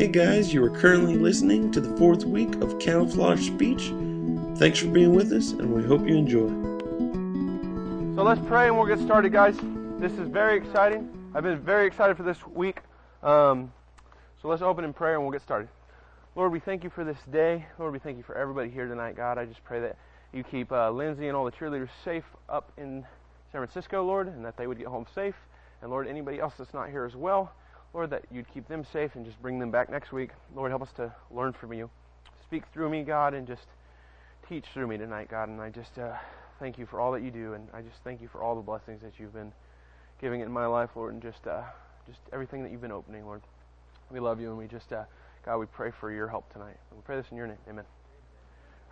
[0.00, 3.92] Hey guys, you are currently listening to the fourth week of Camouflage Speech.
[4.58, 6.48] Thanks for being with us, and we hope you enjoy.
[8.16, 9.58] So let's pray and we'll get started, guys.
[9.98, 11.06] This is very exciting.
[11.34, 12.78] I've been very excited for this week.
[13.22, 13.70] Um,
[14.40, 15.68] so let's open in prayer and we'll get started.
[16.34, 17.66] Lord, we thank you for this day.
[17.78, 19.36] Lord, we thank you for everybody here tonight, God.
[19.36, 19.98] I just pray that
[20.32, 23.04] you keep uh, Lindsay and all the cheerleaders safe up in
[23.52, 25.36] San Francisco, Lord, and that they would get home safe.
[25.82, 27.52] And Lord, anybody else that's not here as well,
[27.92, 30.30] Lord, that you'd keep them safe and just bring them back next week.
[30.54, 31.90] Lord, help us to learn from you.
[32.42, 33.66] Speak through me, God, and just
[34.48, 35.48] teach through me tonight, God.
[35.48, 36.12] And I just uh,
[36.60, 38.62] thank you for all that you do, and I just thank you for all the
[38.62, 39.52] blessings that you've been
[40.20, 41.62] giving in my life, Lord, and just uh,
[42.06, 43.42] just everything that you've been opening, Lord.
[44.10, 45.04] We love you, and we just, uh,
[45.44, 46.76] God, we pray for your help tonight.
[46.92, 47.58] We pray this in your name.
[47.68, 47.84] Amen.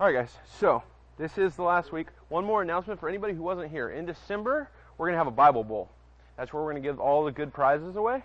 [0.00, 0.32] All right, guys.
[0.58, 0.82] So
[1.18, 2.08] this is the last week.
[2.28, 3.90] One more announcement for anybody who wasn't here.
[3.90, 5.88] In December, we're going to have a Bible Bowl.
[6.36, 8.22] That's where we're going to give all the good prizes away.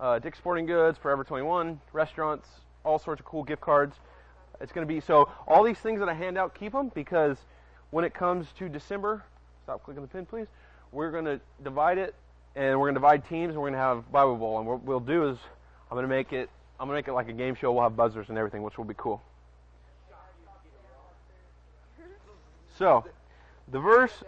[0.00, 2.48] Uh, Dick's Sporting Goods, Forever 21, restaurants,
[2.84, 3.96] all sorts of cool gift cards.
[4.60, 5.30] It's going to be so.
[5.46, 7.36] All these things that I hand out, keep them because
[7.90, 9.24] when it comes to December,
[9.62, 10.46] stop clicking the pin, please.
[10.90, 12.14] We're going to divide it,
[12.56, 14.58] and we're going to divide teams, and we're going to have Bible Bowl.
[14.58, 15.38] And what we'll do is,
[15.90, 17.72] I'm going to make it, I'm going to make it like a game show.
[17.72, 19.22] We'll have buzzers and everything, which will be cool.
[22.78, 23.04] So,
[23.70, 24.24] the verse,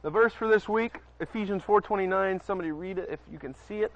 [0.00, 2.42] the verse for this week, Ephesians 4:29.
[2.42, 3.92] Somebody read it if you can see it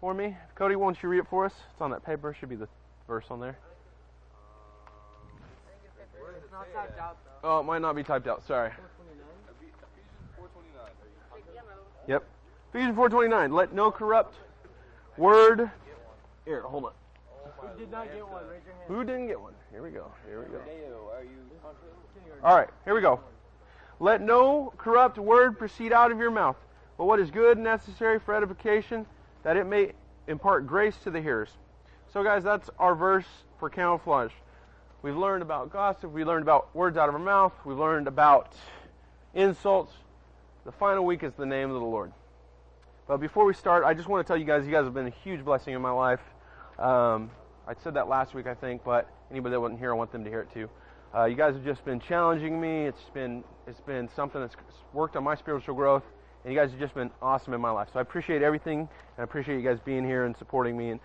[0.00, 0.36] for me.
[0.54, 1.52] Cody, won't you read it for us?
[1.72, 2.34] It's on that paper.
[2.38, 2.68] Should be the
[3.06, 3.58] verse on there.
[7.44, 8.46] Oh, it might not be typed out.
[8.46, 8.70] Sorry.
[12.06, 12.24] Yep.
[12.70, 13.52] Ephesians 4:29.
[13.52, 14.34] Let no corrupt
[15.16, 15.70] word.
[16.44, 16.92] Here, hold on.
[17.58, 18.44] Who did not get one?
[18.86, 19.52] Who didn't get one?
[19.70, 20.10] Here we go.
[20.26, 20.60] Here we go.
[22.42, 23.20] All right, here we go.
[24.00, 26.56] Let no corrupt word proceed out of your mouth,
[26.96, 29.06] but what is good and necessary for edification,
[29.42, 29.92] that it may
[30.26, 31.50] impart grace to the hearers.
[32.12, 33.26] So, guys, that's our verse
[33.58, 34.32] for camouflage.
[35.02, 36.12] We've learned about gossip.
[36.12, 37.52] We learned about words out of our mouth.
[37.64, 38.54] We've learned about
[39.34, 39.92] insults.
[40.64, 42.12] The final week is the name of the Lord.
[43.06, 45.06] But before we start, I just want to tell you guys, you guys have been
[45.06, 46.20] a huge blessing in my life.
[46.78, 47.30] Um,
[47.66, 50.24] I said that last week, I think, but anybody that wasn't here, I want them
[50.24, 50.68] to hear it too.
[51.14, 52.84] Uh, you guys have just been challenging me.
[52.84, 54.56] It's been it's been something that's
[54.92, 56.02] worked on my spiritual growth,
[56.44, 57.88] and you guys have just been awesome in my life.
[57.92, 58.88] So I appreciate everything, and
[59.18, 60.90] I appreciate you guys being here and supporting me.
[60.90, 61.00] And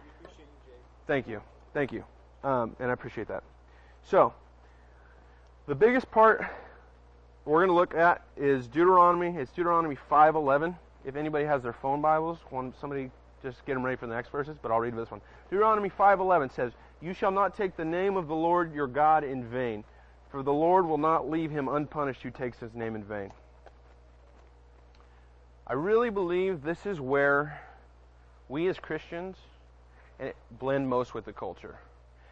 [1.08, 1.42] thank you,
[1.74, 2.04] thank you,
[2.44, 3.44] um, and I appreciate that.
[4.04, 4.34] So
[5.66, 6.46] the biggest part
[7.46, 9.38] we're going to look at is Deuteronomy.
[9.40, 10.76] It's Deuteronomy 5:11.
[11.06, 13.12] If anybody has their phone Bibles, one somebody
[13.42, 15.20] just get them ready for the next verses, but I'll read this one.
[15.50, 19.44] Deuteronomy 5:11 says, "You shall not take the name of the Lord your God in
[19.44, 19.84] vain,
[20.30, 23.32] for the Lord will not leave him unpunished who takes his name in vain."
[25.74, 27.60] I really believe this is where
[28.48, 29.38] we as Christians
[30.20, 31.80] eh, blend most with the culture.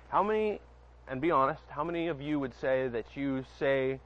[0.09, 0.62] How many,
[1.07, 4.00] and be honest, how many of you would say that you say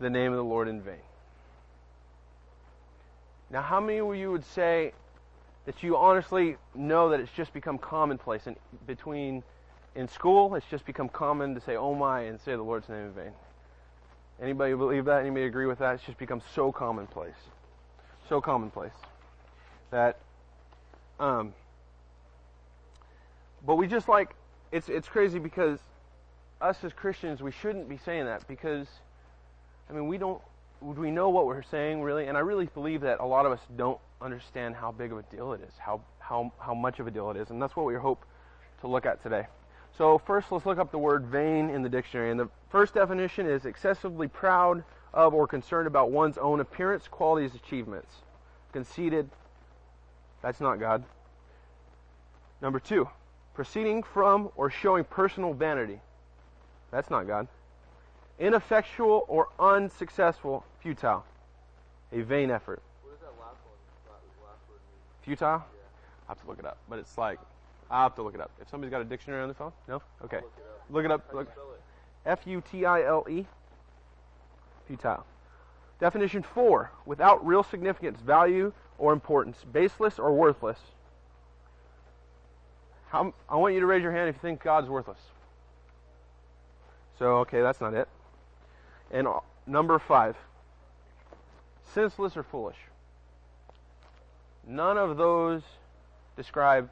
[0.00, 1.04] the name of the Lord in vain?
[3.50, 4.94] Now, how many of you would say
[5.66, 8.56] that you honestly know that it's just become commonplace and
[8.86, 9.42] between
[9.96, 13.04] in school it's just become common to say oh my and say the Lord's name
[13.04, 13.32] in vain.
[14.40, 15.20] Anybody believe that?
[15.20, 15.96] Anybody agree with that?
[15.96, 17.34] It's just become so commonplace.
[18.28, 18.92] So commonplace.
[19.90, 20.18] That
[21.18, 21.54] um
[23.66, 24.34] but we just like
[24.70, 25.78] it's it's crazy because
[26.60, 28.86] us as Christians we shouldn't be saying that because
[29.88, 30.40] I mean we don't
[30.80, 32.26] we know what we're saying really?
[32.26, 35.22] And I really believe that a lot of us don't understand how big of a
[35.22, 37.86] deal it is, how how how much of a deal it is, and that's what
[37.86, 38.24] we hope
[38.80, 39.46] to look at today.
[39.96, 42.30] So first, let's look up the word vain in the dictionary.
[42.30, 44.84] And the first definition is excessively proud
[45.14, 48.12] of or concerned about one's own appearance, qualities, achievements.
[48.72, 49.28] Conceited.
[50.42, 51.04] That's not God.
[52.60, 53.08] Number two,
[53.54, 56.00] proceeding from or showing personal vanity.
[56.90, 57.48] That's not God
[58.38, 61.24] ineffectual or unsuccessful, futile.
[62.12, 62.82] A vain effort.
[63.02, 63.76] What is that last one?
[64.06, 65.36] That last word mean?
[65.36, 65.58] Futile?
[65.58, 66.28] Yeah.
[66.28, 67.38] I have to look it up, but it's like
[67.90, 68.50] I have to look it up.
[68.60, 70.90] If somebody's got a dictionary on their phone, no, okay, Look it up.
[70.90, 71.26] look it up.
[71.26, 71.80] How do you spell it?
[72.26, 73.46] F U T I L E.
[74.88, 75.24] Futile.
[76.00, 80.78] Definition four: without real significance, value, or importance, baseless or worthless.
[83.10, 85.20] How, I want you to raise your hand if you think God's worthless.
[87.18, 88.08] So, okay, that's not it.
[89.10, 90.36] And uh, number five:
[91.94, 92.76] senseless or foolish.
[94.66, 95.62] None of those
[96.36, 96.90] describe,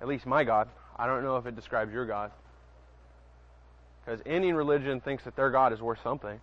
[0.00, 0.68] at least my God.
[0.96, 2.30] I don't know if it describes your God.
[4.04, 6.40] Because any religion thinks that their God is worth something.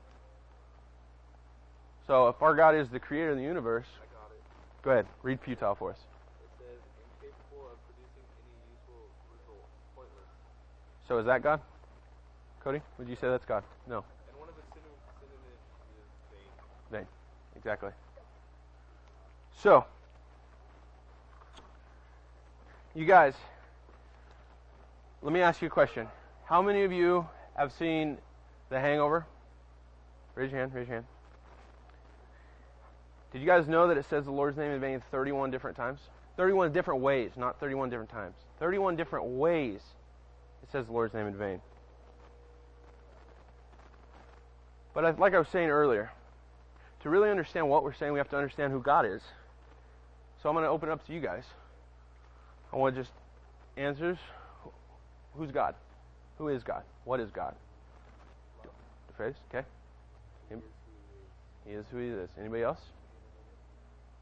[2.06, 4.42] So if our God is the creator of the universe, I got it.
[4.84, 5.98] go ahead, read futile for us.
[5.98, 6.80] It says
[7.22, 9.68] incapable of producing any useful result.
[9.96, 10.28] pointless.
[11.08, 11.62] So is that God?
[12.64, 13.64] Cody, would you say that's God?
[13.88, 14.04] No.
[14.28, 15.64] And one of synonym- synonyms
[15.96, 17.08] is vain.
[17.56, 17.92] Exactly.
[19.58, 19.86] So,
[22.96, 23.34] you guys,
[25.22, 26.08] let me ask you a question.
[26.46, 28.18] How many of you have seen
[28.70, 29.26] The Hangover?
[30.36, 31.06] Raise your hand, raise your hand.
[33.34, 36.00] Did you guys know that it says the Lord's name in vain 31 different times?
[36.38, 38.36] 31 different ways, not 31 different times.
[38.60, 39.82] 31 different ways
[40.62, 41.60] it says the Lord's name in vain.
[44.94, 46.12] But like I was saying earlier,
[47.02, 49.22] to really understand what we're saying, we have to understand who God is.
[50.42, 51.44] So I'm going to open it up to you guys.
[52.72, 53.12] I want just
[53.76, 54.18] answers.
[55.36, 55.74] Who's God?
[56.38, 56.84] Who is God?
[57.06, 57.56] What is God?
[59.08, 59.34] The phrase?
[59.50, 59.66] Okay.
[61.66, 62.30] He is who he is.
[62.40, 62.80] Anybody else?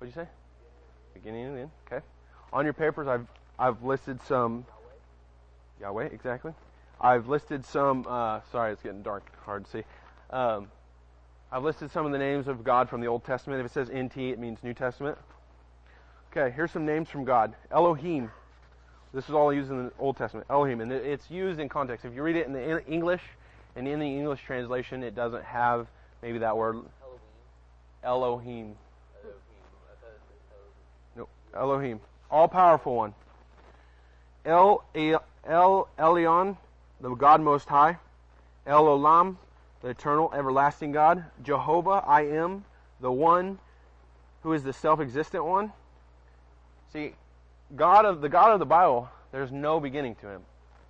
[0.01, 0.29] What'd you say?
[1.13, 1.71] Beginning and end.
[1.85, 2.03] Okay.
[2.51, 3.27] On your papers, I've
[3.59, 4.65] I've listed some.
[5.79, 6.53] Yahweh, exactly.
[6.99, 8.07] I've listed some.
[8.09, 9.83] Uh, sorry, it's getting dark, hard to see.
[10.31, 10.69] Um,
[11.51, 13.59] I've listed some of the names of God from the Old Testament.
[13.59, 15.19] If it says NT, it means New Testament.
[16.31, 17.53] Okay, here's some names from God.
[17.69, 18.31] Elohim.
[19.13, 20.47] This is all used in the Old Testament.
[20.49, 22.05] Elohim, and it's used in context.
[22.05, 23.21] If you read it in the English,
[23.75, 25.85] and in the English translation, it doesn't have
[26.23, 26.89] maybe that word Elohim.
[28.03, 28.75] Elohim.
[29.21, 30.21] I thought it
[31.15, 31.25] said
[31.55, 31.99] Elohim.
[32.29, 33.13] All powerful one.
[34.45, 36.57] El El El Elyon,
[36.99, 37.97] the God Most High.
[38.65, 39.37] El Olam,
[39.81, 41.25] the eternal, everlasting God.
[41.43, 42.63] Jehovah, I am,
[42.99, 43.59] the one
[44.43, 45.71] who is the self-existent one.
[46.93, 47.13] See,
[47.75, 50.41] God of the God of the Bible, there's no beginning to him.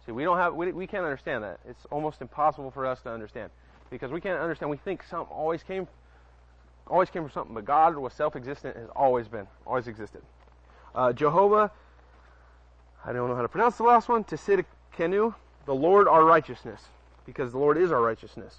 [0.05, 1.59] See, we don't have we, we can't understand that.
[1.67, 3.51] It's almost impossible for us to understand
[3.89, 4.69] because we can't understand.
[4.69, 5.87] We think something always came
[6.87, 10.21] always came from something, but God was self-existent, has always been, always existed.
[10.93, 11.71] Uh, Jehovah,
[13.05, 14.23] I don't know how to pronounce the last one.
[14.23, 15.33] Tsidkenu,
[15.65, 16.81] the Lord our righteousness,
[17.25, 18.57] because the Lord is our righteousness.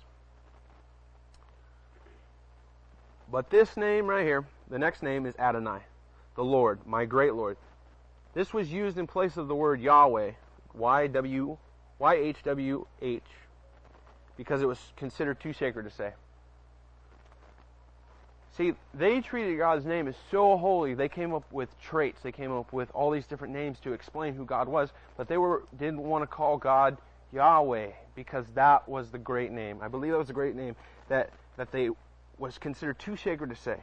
[3.31, 5.81] But this name right here, the next name is Adonai,
[6.37, 7.57] the Lord, my great Lord.
[8.35, 10.33] This was used in place of the word Yahweh,
[10.75, 11.59] Y W
[11.99, 13.23] Y H W H,
[14.37, 16.13] because it was considered too sacred to say.
[18.57, 20.93] See, they treated God's name as so holy.
[20.95, 22.21] They came up with traits.
[22.23, 25.39] They came up with all these different names to explain who God was, but they
[25.39, 26.99] were didn't want to call God
[27.33, 29.79] Yahweh because that was the great name.
[29.81, 30.77] I believe that was a great name
[31.09, 31.91] that that they
[32.39, 33.79] was considered too sacred to say.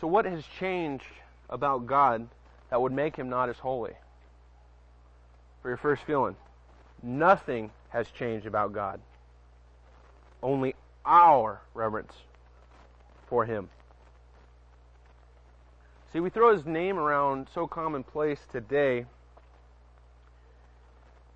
[0.00, 1.04] So what has changed
[1.48, 2.28] about God
[2.68, 3.94] that would make him not as holy?
[5.62, 6.36] For your first feeling,
[7.02, 9.00] nothing has changed about God.
[10.42, 10.74] Only
[11.08, 12.12] our reverence
[13.26, 13.68] for him.
[16.12, 19.06] See, we throw his name around so commonplace today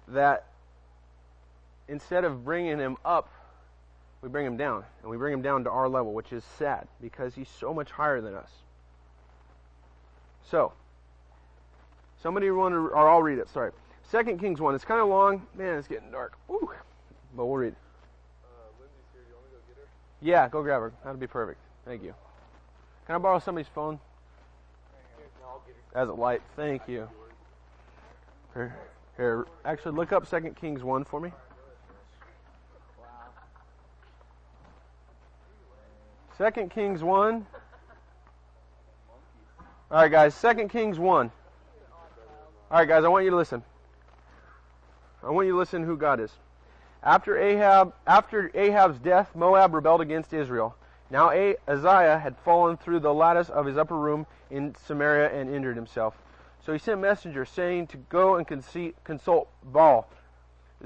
[0.08, 0.46] that
[1.88, 3.28] instead of bringing him up,
[4.22, 4.84] we bring him down.
[5.02, 7.90] And we bring him down to our level, which is sad because he's so much
[7.90, 8.50] higher than us.
[10.48, 10.72] So,
[12.22, 13.72] somebody want to, or I'll read it, sorry.
[14.10, 14.74] Second Kings 1.
[14.74, 15.46] It's kind of long.
[15.56, 16.34] Man, it's getting dark.
[16.46, 16.70] Woo.
[17.34, 17.76] But we'll read it.
[18.44, 18.48] Uh,
[18.78, 19.22] Lindsay's here.
[19.22, 19.88] Do you want me to go get her?
[20.22, 20.92] Yeah, go grab her.
[21.04, 21.60] That'd be perfect.
[21.84, 22.14] Thank you.
[23.06, 23.98] Can I borrow somebody's phone?
[25.94, 26.40] As a light.
[26.56, 27.08] Thank you.
[28.54, 28.74] Here,
[29.16, 29.46] here.
[29.64, 31.32] Actually, look up Second Kings 1 for me.
[36.38, 37.46] Second Kings 1.
[39.90, 40.34] All right, guys.
[40.34, 41.30] Second Kings 1.
[42.70, 43.04] All right, guys.
[43.04, 43.62] I want you to listen.
[45.22, 46.30] I want you to listen who God is.
[47.02, 50.76] After Ahab, after Ahab's death, Moab rebelled against Israel.
[51.10, 55.52] Now A- Uzziah had fallen through the lattice of his upper room in Samaria and
[55.52, 56.14] injured himself.
[56.64, 60.08] So he sent messengers saying to go and consult Baal,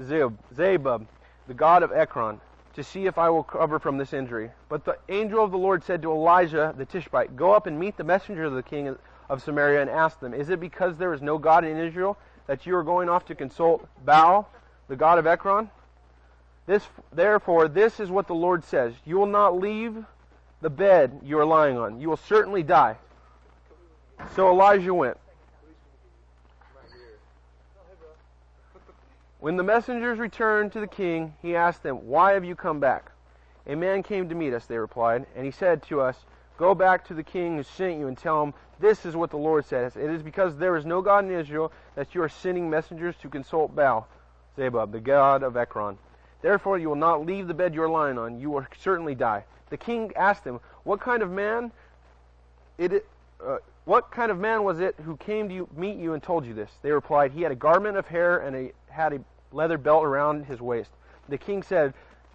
[0.03, 1.07] Zeb, Zebub,
[1.47, 2.41] the god of Ekron,
[2.73, 4.51] to see if I will recover from this injury.
[4.69, 7.95] But the angel of the Lord said to Elijah the Tishbite, Go up and meet
[7.95, 8.95] the messengers of the king
[9.29, 12.65] of Samaria and ask them, Is it because there is no God in Israel that
[12.65, 14.49] you are going off to consult Baal,
[14.87, 15.69] the god of Ekron?
[16.67, 20.05] This, therefore, this is what the Lord says: You will not leave
[20.61, 21.99] the bed you are lying on.
[21.99, 22.97] You will certainly die.
[24.35, 25.17] So Elijah went.
[29.39, 33.11] When the messengers returned to the king, he asked them, Why have you come back?
[33.67, 36.17] A man came to meet us, they replied, and he said to us,
[36.57, 39.37] Go back to the king who sent you and tell him, This is what the
[39.37, 39.95] Lord says.
[39.95, 43.29] It is because there is no God in Israel that you are sending messengers to
[43.29, 44.07] consult Baal,
[44.55, 45.99] Zebub, the god of Ekron.
[46.41, 48.39] Therefore you will not leave the bed you are lying on.
[48.39, 49.43] You will certainly die.
[49.69, 51.71] The king asked him, What kind of man
[52.77, 53.05] it,
[53.45, 56.45] uh, What kind of man was it who came to you, meet you and told
[56.45, 56.71] you this?
[56.81, 59.19] They replied, He had a garment of hair and a, had a
[59.51, 60.91] leather belt around his waist.
[61.29, 61.93] The king said,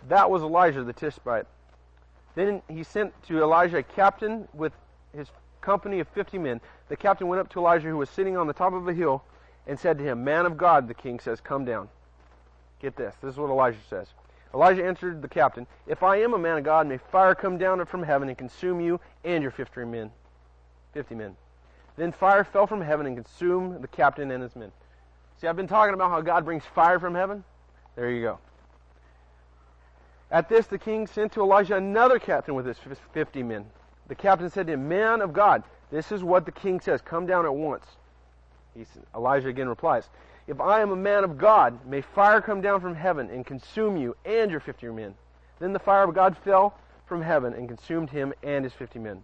[0.09, 1.47] That was Elijah the Tishbite.
[2.35, 4.73] Then he sent to Elijah a captain with
[5.15, 5.29] his
[5.61, 6.61] company of fifty men.
[6.89, 9.23] The captain went up to Elijah, who was sitting on the top of a hill,
[9.67, 11.89] and said to him, Man of God, the king says, Come down.
[12.83, 13.15] Get this.
[13.23, 14.09] This is what Elijah says.
[14.53, 17.85] Elijah answered the captain, If I am a man of God, may fire come down
[17.87, 20.11] from heaven and consume you and your fifty men.
[20.93, 21.37] Fifty men.
[21.97, 24.73] Then fire fell from heaven and consumed the captain and his men.
[25.41, 27.45] See, I've been talking about how God brings fire from heaven.
[27.97, 28.39] There you go.
[30.31, 32.79] At this, the king sent to Elijah another captain with his
[33.13, 33.67] fifty men.
[34.09, 37.01] The captain said to him, Man of God, this is what the king says.
[37.01, 37.87] Come down at once.
[38.75, 40.09] He, Elijah again replies,
[40.47, 43.97] If I am a man of God, may fire come down from heaven and consume
[43.97, 45.15] you and your fifty men.
[45.59, 49.23] Then the fire of God fell from heaven and consumed him and his fifty men.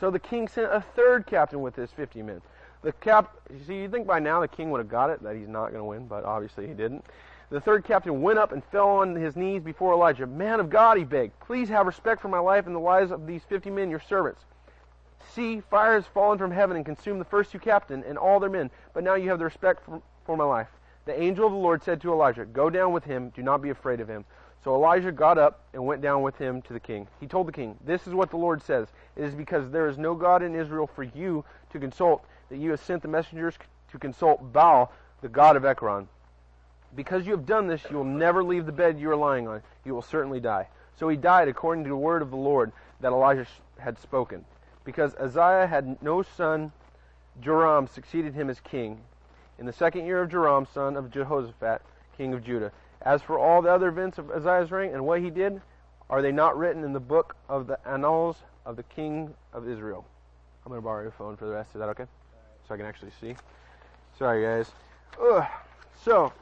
[0.00, 2.40] So the king sent a third captain with his 50 men.
[2.82, 5.36] The cap, you see, you think by now the king would have got it that
[5.36, 7.04] he's not going to win, but obviously he didn't.
[7.50, 10.26] The third captain went up and fell on his knees before Elijah.
[10.26, 13.26] Man of God, he begged, please have respect for my life and the lives of
[13.26, 14.40] these 50 men, your servants.
[15.34, 18.48] See, fire has fallen from heaven and consumed the first two captains and all their
[18.48, 20.68] men, but now you have the respect for, for my life.
[21.06, 23.70] The angel of the Lord said to Elijah, Go down with him, do not be
[23.70, 24.24] afraid of him.
[24.62, 27.08] So Elijah got up and went down with him to the king.
[27.18, 28.86] He told the king, This is what the Lord says.
[29.16, 32.70] It is because there is no God in Israel for you to consult that you
[32.70, 33.56] have sent the messengers
[33.90, 36.06] to consult Baal, the god of Ekron.
[36.94, 39.62] Because you have done this, you will never leave the bed you are lying on.
[39.84, 40.68] You will certainly die.
[40.96, 42.70] So he died according to the word of the Lord
[43.00, 44.44] that Elijah had spoken.
[44.84, 46.70] Because Uzziah had no son,
[47.42, 49.00] Joram succeeded him as king
[49.60, 51.82] in the second year of Joram, son of Jehoshaphat,
[52.16, 52.72] king of Judah.
[53.02, 55.60] As for all the other events of Uzziah's reign and what he did,
[56.08, 60.06] are they not written in the book of the annals of the king of Israel?
[60.64, 61.70] I'm going to borrow your phone for the rest.
[61.74, 62.06] Is that okay?
[62.66, 63.36] So I can actually see.
[64.18, 64.72] Sorry, guys.
[65.22, 65.44] Ugh.
[66.02, 66.32] So,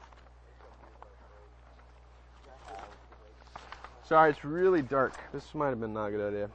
[4.07, 5.15] sorry, it's really dark.
[5.33, 6.51] This might have been not a good idea.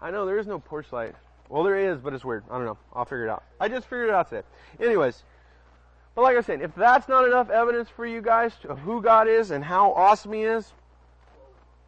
[0.00, 1.16] I know there is no porch light.
[1.48, 2.44] Well, there is, but it's weird.
[2.50, 2.78] I don't know.
[2.92, 3.42] I'll figure it out.
[3.58, 4.46] I just figured it out today.
[4.80, 5.22] Anyways,
[6.14, 9.28] but like I said, if that's not enough evidence for you guys of who God
[9.28, 10.72] is and how awesome He is,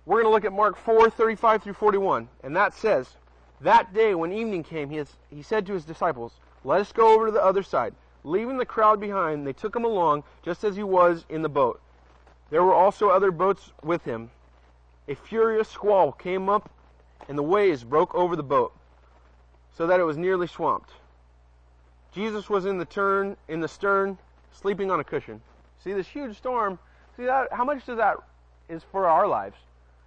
[0.07, 2.29] we're going to look at Mark 4, 35 through 41.
[2.43, 3.09] And that says,
[3.61, 6.33] That day when evening came, he, he said to his disciples,
[6.65, 7.95] Let us go over to the other side.
[8.25, 11.81] Leaving the crowd behind, they took him along, just as he was in the boat.
[12.51, 14.31] There were also other boats with him.
[15.09, 16.71] A furious squall came up,
[17.29, 18.73] and the waves broke over the boat,
[19.77, 20.91] so that it was nearly swamped.
[22.13, 24.19] Jesus was in the turn in the stern,
[24.53, 25.41] sleeping on a cushion.
[25.83, 26.79] See this huge storm.
[27.17, 27.53] See that?
[27.53, 28.17] How much does that
[28.69, 29.57] is for our lives?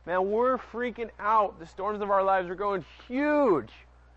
[0.05, 1.60] Man, we're freaking out.
[1.60, 3.72] The storms of our lives are going huge.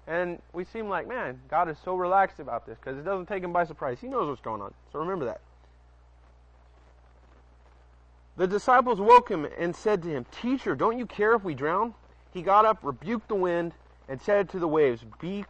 [0.09, 3.43] And we seem like, man, God is so relaxed about this because it doesn't take
[3.43, 3.99] him by surprise.
[4.01, 4.73] He knows what's going on.
[4.93, 5.41] So remember that.
[8.37, 11.95] The disciples woke him and said to him, Teacher, don't you care if we drown?
[12.33, 13.73] He got up, rebuked the wind,
[14.09, 15.45] and said to the waves, Be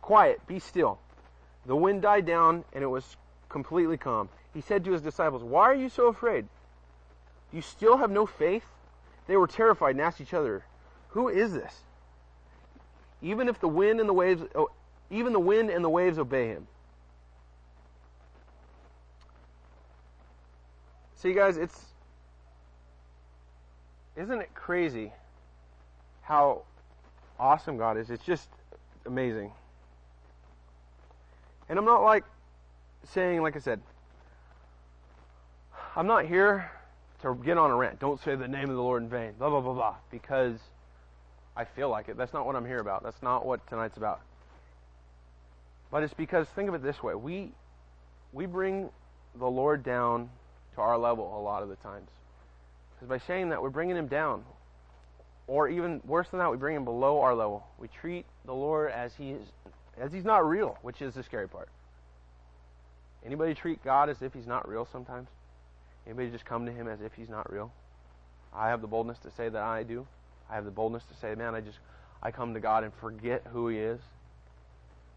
[0.00, 0.98] quiet, be still.
[1.66, 3.16] The wind died down, and it was
[3.48, 4.28] completely calm.
[4.54, 6.46] He said to his disciples, Why are you so afraid?
[7.50, 8.64] Do you still have no faith?
[9.26, 10.64] They were terrified and asked each other,
[11.10, 11.82] Who is this?
[13.20, 14.70] Even if the wind and the waves oh,
[15.10, 16.66] even the wind and the waves obey him.
[21.16, 21.86] See guys, it's
[24.16, 25.12] isn't it crazy
[26.22, 26.62] how
[27.38, 28.10] awesome God is?
[28.10, 28.48] It's just
[29.06, 29.52] amazing.
[31.68, 32.24] And I'm not like
[33.12, 33.80] saying, like I said,
[35.96, 36.70] I'm not here
[37.22, 37.98] to get on a rant.
[37.98, 39.32] Don't say the name of the Lord in vain.
[39.38, 39.94] Blah, blah, blah, blah.
[40.10, 40.58] Because
[41.56, 42.16] I feel like it.
[42.16, 43.02] That's not what I'm here about.
[43.02, 44.20] That's not what tonight's about.
[45.90, 47.50] But it's because, think of it this way we,
[48.32, 48.90] we bring
[49.38, 50.30] the Lord down
[50.74, 52.08] to our level a lot of the times.
[52.94, 54.44] Because by saying that, we're bringing him down.
[55.48, 57.66] Or even worse than that, we bring him below our level.
[57.78, 59.48] We treat the Lord as he is
[59.98, 61.68] as he's not real, which is the scary part.
[63.26, 65.26] Anybody treat God as if he's not real sometimes?
[66.06, 67.72] Anybody just come to him as if he's not real?
[68.54, 70.06] I have the boldness to say that I do.
[70.48, 71.78] I have the boldness to say, man, I just
[72.22, 74.00] I come to God and forget who he is.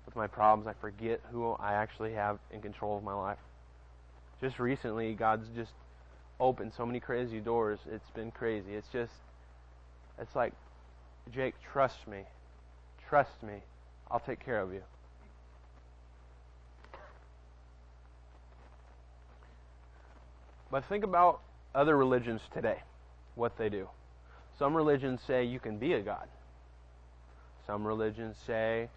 [0.06, 3.38] With my problems, I forget who I actually have in control of my life.
[4.42, 5.72] Just recently, God's just
[6.40, 7.80] opened so many crazy doors.
[7.90, 8.74] It's been crazy.
[8.74, 9.12] It's just
[10.20, 10.54] it's like
[11.34, 12.24] Jake, trust me.
[13.10, 13.62] Trust me.
[14.10, 14.82] I'll take care of you.
[20.70, 21.42] But think about
[21.76, 22.80] other religions today,
[23.36, 23.90] what they do.
[24.58, 26.28] Some religions say you can be a God.
[27.68, 28.90] Some religions say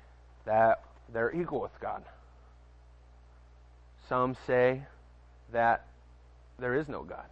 [0.44, 2.04] that they're equal with God.
[4.09, 4.83] Some say
[5.52, 5.87] that
[6.59, 7.26] there is no God.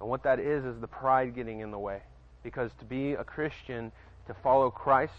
[0.00, 2.00] And what that is, is the pride getting in the way.
[2.42, 3.90] Because to be a Christian,
[4.26, 5.12] to follow Christ,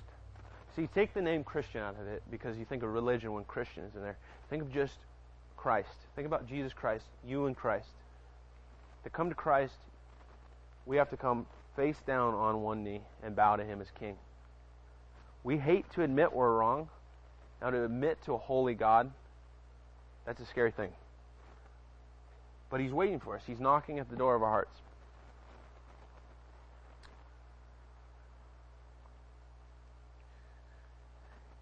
[0.76, 3.84] see, take the name Christian out of it because you think of religion when Christian
[3.84, 4.18] is in there.
[4.50, 4.96] Think of just
[5.58, 5.90] Christ.
[6.16, 7.90] Think about Jesus Christ, you and Christ.
[9.04, 9.76] To come to Christ,
[10.86, 11.46] we have to come
[11.76, 14.16] face down on one knee and bow to Him as King.
[15.44, 16.90] We hate to admit we're wrong.
[17.62, 19.12] Now, to admit to a holy God,
[20.26, 20.92] that's a scary thing.
[22.70, 24.80] But He's waiting for us, He's knocking at the door of our hearts.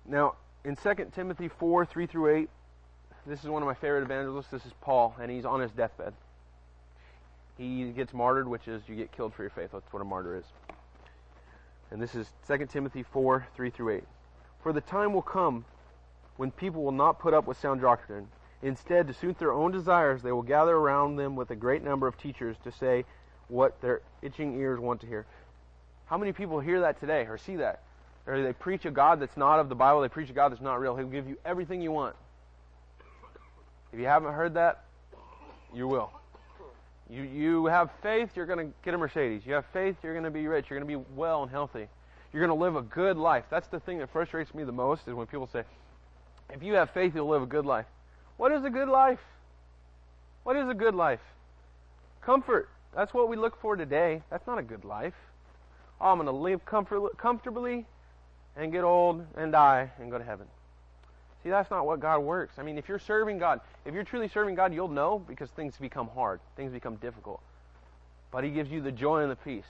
[0.08, 2.50] Now, in 2 Timothy 4 3 through 8,
[3.26, 4.48] this is one of my favorite evangelists.
[4.48, 6.14] This is Paul, and he's on his deathbed.
[7.58, 9.72] He gets martyred, which is you get killed for your faith.
[9.74, 10.46] That's what a martyr is.
[11.92, 14.04] And this is 2 Timothy 4 3 through 8.
[14.64, 15.66] For the time will come
[16.38, 18.28] when people will not put up with sound doctrine.
[18.62, 22.08] Instead, to suit their own desires, they will gather around them with a great number
[22.08, 23.06] of teachers to say
[23.48, 25.26] what their itching ears want to hear.
[26.08, 27.84] How many people hear that today or see that?
[28.26, 30.62] Or they preach a God that's not of the Bible, they preach a God that's
[30.62, 30.96] not real.
[30.96, 32.16] He'll give you everything you want.
[33.94, 34.84] If you haven't heard that,
[35.74, 36.12] you will.
[37.10, 39.44] You, you have faith, you're going to get a Mercedes.
[39.46, 40.70] You have faith, you're going to be rich.
[40.70, 41.88] You're going to be well and healthy.
[42.34, 43.46] You're going to live a good life.
[43.50, 45.64] That's the thing that frustrates me the most is when people say,
[46.54, 47.86] if you have faith, you'll live a good life.
[48.38, 49.20] What is a good life?
[50.44, 51.20] What is a good life?
[52.22, 52.70] Comfort.
[52.96, 54.22] That's what we look for today.
[54.30, 55.14] That's not a good life.
[56.00, 57.86] Oh, I'm going to live comfort, comfortably
[58.56, 60.48] and get old and die and go to heaven.
[61.44, 62.56] See, that's not what God works.
[62.58, 65.78] I mean, if you're serving God, if you're truly serving God, you'll know because things
[65.78, 67.42] become hard, things become difficult.
[68.32, 69.64] But He gives you the joy and the peace.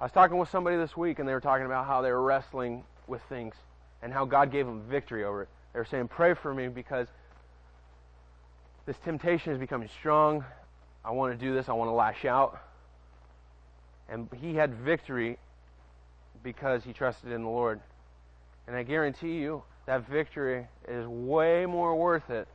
[0.00, 2.22] I was talking with somebody this week, and they were talking about how they were
[2.22, 3.54] wrestling with things
[4.02, 5.48] and how God gave them victory over it.
[5.78, 7.06] They were saying, Pray for me because
[8.84, 10.44] this temptation is becoming strong.
[11.04, 12.58] I want to do this, I want to lash out.
[14.08, 15.38] And he had victory
[16.42, 17.78] because he trusted in the Lord.
[18.66, 22.48] And I guarantee you, that victory is way more worth it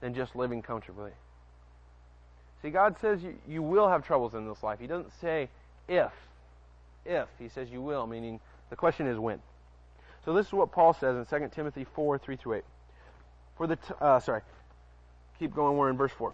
[0.00, 1.10] than just living comfortably.
[2.62, 4.80] See, God says you, you will have troubles in this life.
[4.80, 5.50] He doesn't say
[5.86, 6.12] if.
[7.04, 7.28] If.
[7.38, 9.40] He says you will, meaning the question is when.
[10.24, 12.64] So this is what Paul says in 2 Timothy 4, 3 through 8.
[13.56, 14.40] For the, t- uh, sorry,
[15.38, 16.32] keep going, we're in verse 4.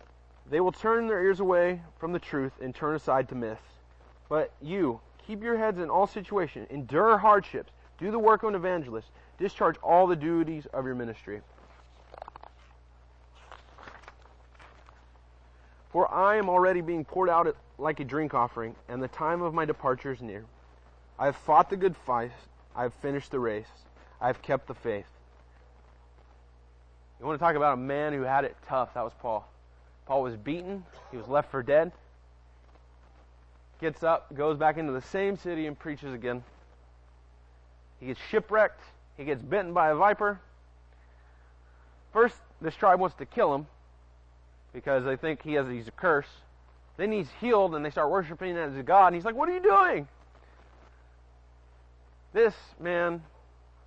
[0.50, 3.61] They will turn their ears away from the truth and turn aside to myths.
[4.29, 8.55] But you, keep your heads in all situations, endure hardships, do the work of an
[8.55, 11.40] evangelist, discharge all the duties of your ministry.
[15.90, 19.53] For I am already being poured out like a drink offering, and the time of
[19.53, 20.44] my departure is near.
[21.18, 22.31] I have fought the good fight,
[22.74, 23.68] I have finished the race,
[24.20, 25.06] I have kept the faith.
[27.18, 28.94] You want to talk about a man who had it tough?
[28.94, 29.46] That was Paul.
[30.06, 31.92] Paul was beaten, he was left for dead.
[33.80, 36.42] Gets up, goes back into the same city, and preaches again.
[37.98, 38.80] He gets shipwrecked.
[39.16, 40.40] He gets bitten by a viper.
[42.12, 43.66] First, this tribe wants to kill him
[44.72, 46.26] because they think he has he's a curse.
[46.96, 49.09] Then he's healed, and they start worshiping him as a god.
[49.09, 50.09] And he's like, "What are you doing?"
[52.32, 53.22] This man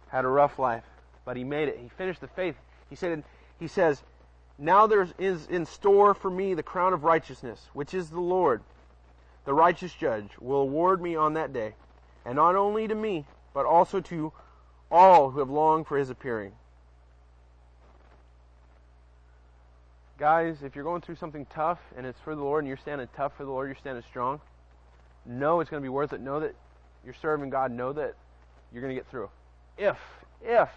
[0.09, 0.83] had a rough life,
[1.25, 1.79] but he made it.
[1.81, 2.55] He finished the faith.
[2.89, 3.23] He said,
[3.59, 4.03] "He says,
[4.57, 8.61] now there is in store for me the crown of righteousness, which is the Lord,
[9.45, 11.73] the righteous judge, will award me on that day,
[12.25, 14.31] and not only to me, but also to
[14.91, 16.53] all who have longed for his appearing.
[20.19, 23.07] Guys, if you're going through something tough and it's for the Lord and you're standing
[23.15, 24.39] tough for the Lord, you're standing strong,
[25.25, 26.21] know it's going to be worth it.
[26.21, 26.53] Know that
[27.03, 27.71] you're serving God.
[27.71, 28.13] Know that
[28.73, 29.29] you're going to get through.
[29.77, 29.97] If,
[30.41, 30.69] if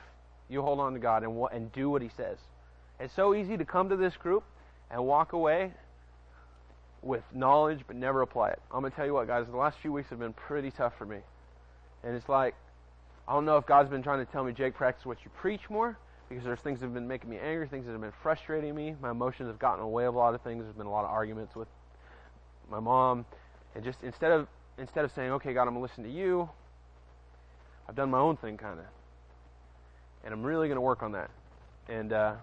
[0.48, 2.38] you hold on to God and, and do what He says.
[3.00, 4.44] It's so easy to come to this group
[4.90, 5.72] and walk away
[7.02, 8.60] with knowledge but never apply it.
[8.72, 10.92] I'm going to tell you what, guys, the last few weeks have been pretty tough
[10.96, 11.18] for me.
[12.02, 12.54] And it's like,
[13.28, 15.68] I don't know if God's been trying to tell me, Jake, practice what you preach
[15.68, 18.74] more, because there's things that have been making me angry, things that have been frustrating
[18.74, 18.94] me.
[19.00, 20.62] My emotions have gotten in the way of a lot of things.
[20.62, 21.68] There's been a lot of arguments with
[22.70, 23.26] my mom.
[23.74, 26.48] And just instead of instead of saying, okay, God, I'm going to listen to you,
[27.88, 28.86] I've done my own thing, kind of.
[30.24, 31.30] And I'm really going to work on that.
[31.88, 32.34] And, uh,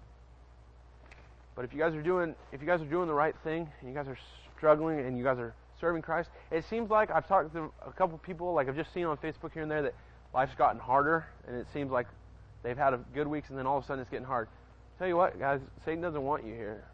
[1.56, 3.90] but if you guys are doing, if you guys are doing the right thing, and
[3.90, 4.18] you guys are
[4.58, 8.18] struggling, and you guys are serving Christ, it seems like I've talked to a couple
[8.20, 9.96] people, like I've just seen on Facebook here and there, that
[10.34, 12.08] life's gotten harder, and it seems like
[12.64, 14.48] they've had a good weeks, and then all of a sudden it's getting hard.
[14.98, 16.86] Tell you what, guys, Satan doesn't want you here.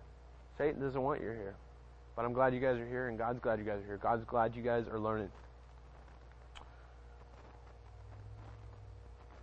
[0.57, 1.55] Satan doesn't want you here.
[2.15, 3.97] But I'm glad you guys are here, and God's glad you guys are here.
[3.97, 5.29] God's glad you guys are learning.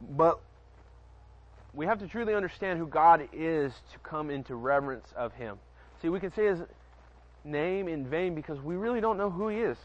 [0.00, 0.40] But
[1.72, 5.58] we have to truly understand who God is to come into reverence of Him.
[6.00, 6.60] See, we can say His
[7.44, 9.76] name in vain because we really don't know who He is.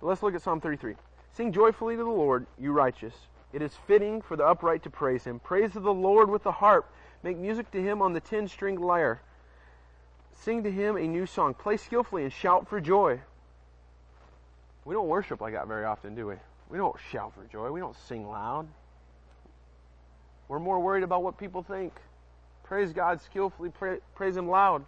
[0.00, 0.94] But let's look at Psalm 33.
[1.34, 3.14] Sing joyfully to the Lord, you righteous.
[3.52, 5.38] It is fitting for the upright to praise Him.
[5.38, 6.90] Praise to the Lord with the harp.
[7.22, 9.20] Make music to Him on the ten stringed lyre.
[10.34, 11.54] Sing to Him a new song.
[11.54, 13.20] Play skillfully and shout for joy.
[14.84, 16.34] We don't worship like that very often, do we?
[16.72, 17.70] We don't shout for joy.
[17.70, 18.66] We don't sing loud.
[20.48, 21.92] We're more worried about what people think.
[22.64, 24.86] Praise God skillfully, pra- praise Him loud.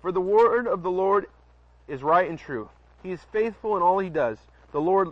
[0.00, 1.26] For the word of the Lord
[1.88, 2.70] is right and true.
[3.02, 4.38] He is faithful in all He does.
[4.72, 5.08] The Lord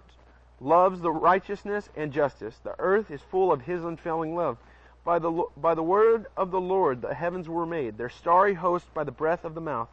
[0.63, 2.59] loves the righteousness and justice.
[2.65, 4.57] The earth is full of His unfailing love.
[5.05, 8.87] By the, by the word of the Lord the heavens were made, their starry host
[8.95, 9.91] by the breath of the mouth.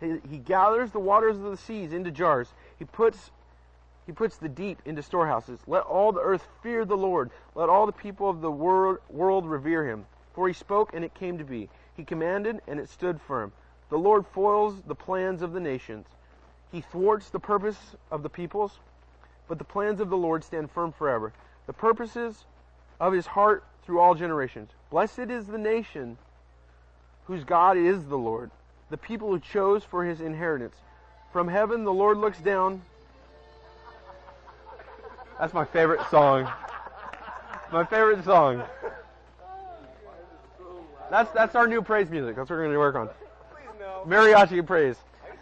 [0.00, 2.48] He, he gathers the waters of the seas into jars.
[2.78, 3.30] He puts
[4.06, 5.60] he puts the deep into storehouses.
[5.68, 7.30] Let all the earth fear the Lord.
[7.54, 10.06] Let all the people of the world, world revere him.
[10.34, 11.68] For he spoke and it came to be.
[11.96, 13.52] He commanded and it stood firm.
[13.88, 16.06] The Lord foils the plans of the nations.
[16.72, 17.78] He thwarts the purpose
[18.10, 18.78] of the peoples.
[19.46, 21.32] But the plans of the Lord stand firm forever.
[21.66, 22.46] The purposes
[22.98, 24.70] of his heart through all generations.
[24.90, 26.18] Blessed is the nation
[27.24, 28.50] whose God is the Lord,
[28.90, 30.76] the people who chose for his inheritance.
[31.32, 32.82] From heaven the Lord looks down
[35.40, 36.46] that's my favorite song.
[37.72, 38.62] My favorite song.
[41.10, 42.36] That's that's our new praise music.
[42.36, 43.08] That's what we're going to work on.
[44.06, 44.96] Mariachi praise.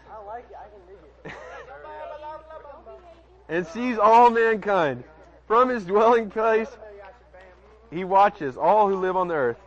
[0.09, 0.55] I like it.
[0.55, 1.37] I can it.
[3.49, 5.03] And sees all mankind.
[5.47, 6.69] From his dwelling place,
[7.91, 9.57] he watches all who live on the earth.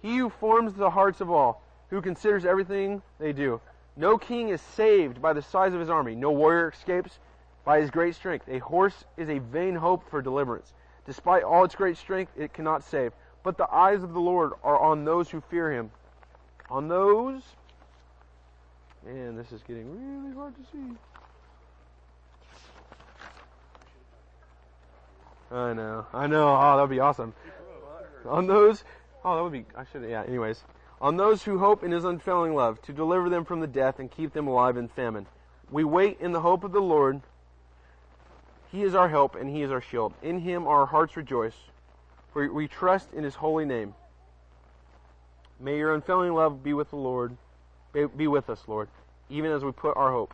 [0.00, 1.61] He who forms the hearts of all,
[1.92, 3.60] who considers everything they do.
[3.98, 6.14] No king is saved by the size of his army.
[6.14, 7.18] No warrior escapes
[7.66, 8.48] by his great strength.
[8.48, 10.72] A horse is a vain hope for deliverance.
[11.04, 13.12] Despite all its great strength, it cannot save.
[13.42, 15.90] But the eyes of the Lord are on those who fear him.
[16.70, 17.42] On those.
[19.04, 20.96] Man, this is getting really hard to see.
[25.50, 26.06] I know.
[26.14, 26.56] I know.
[26.56, 27.34] Oh, that would be awesome.
[28.24, 28.82] On those.
[29.22, 29.66] Oh, that would be.
[29.76, 30.08] I should.
[30.08, 30.64] Yeah, anyways.
[31.02, 34.08] On those who hope in his unfailing love, to deliver them from the death and
[34.08, 35.26] keep them alive in famine.
[35.68, 37.20] We wait in the hope of the Lord.
[38.70, 40.14] He is our help and He is our shield.
[40.22, 41.56] In Him our hearts rejoice,
[42.32, 43.94] for we trust in His holy name.
[45.58, 47.36] May your unfailing love be with the Lord,
[47.92, 48.88] be with us, Lord,
[49.28, 50.32] even as we put our hope.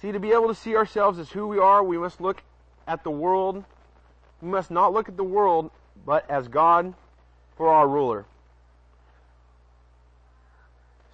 [0.00, 2.42] See, to be able to see ourselves as who we are, we must look
[2.86, 3.64] at the world.
[4.40, 5.70] We must not look at the world,
[6.06, 6.94] but as God
[7.60, 8.24] for our ruler.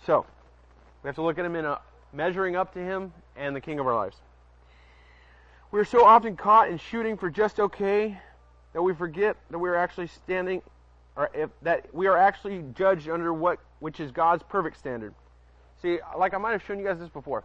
[0.06, 0.24] So,
[1.02, 1.80] we have to look at Him in a
[2.12, 4.16] measuring up to Him and the King of our lives.
[5.72, 8.16] We're so often caught in shooting for just okay
[8.74, 10.62] that we forget that we are actually standing,
[11.16, 15.14] or if, that we are actually judged under what which is God's perfect standard.
[15.82, 17.42] See, like I might have shown you guys this before.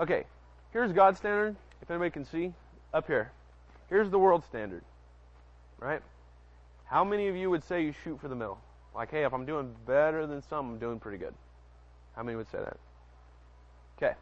[0.00, 0.24] Okay,
[0.72, 1.54] here's God's standard.
[1.82, 2.52] If anybody can see,
[2.92, 3.30] up here.
[3.88, 4.82] Here's the world standard,
[5.78, 6.02] right?
[6.90, 8.58] How many of you would say you shoot for the middle?
[8.96, 11.34] Like, hey, if I'm doing better than some, I'm doing pretty good.
[12.16, 12.76] How many would say that?
[13.96, 14.14] Okay,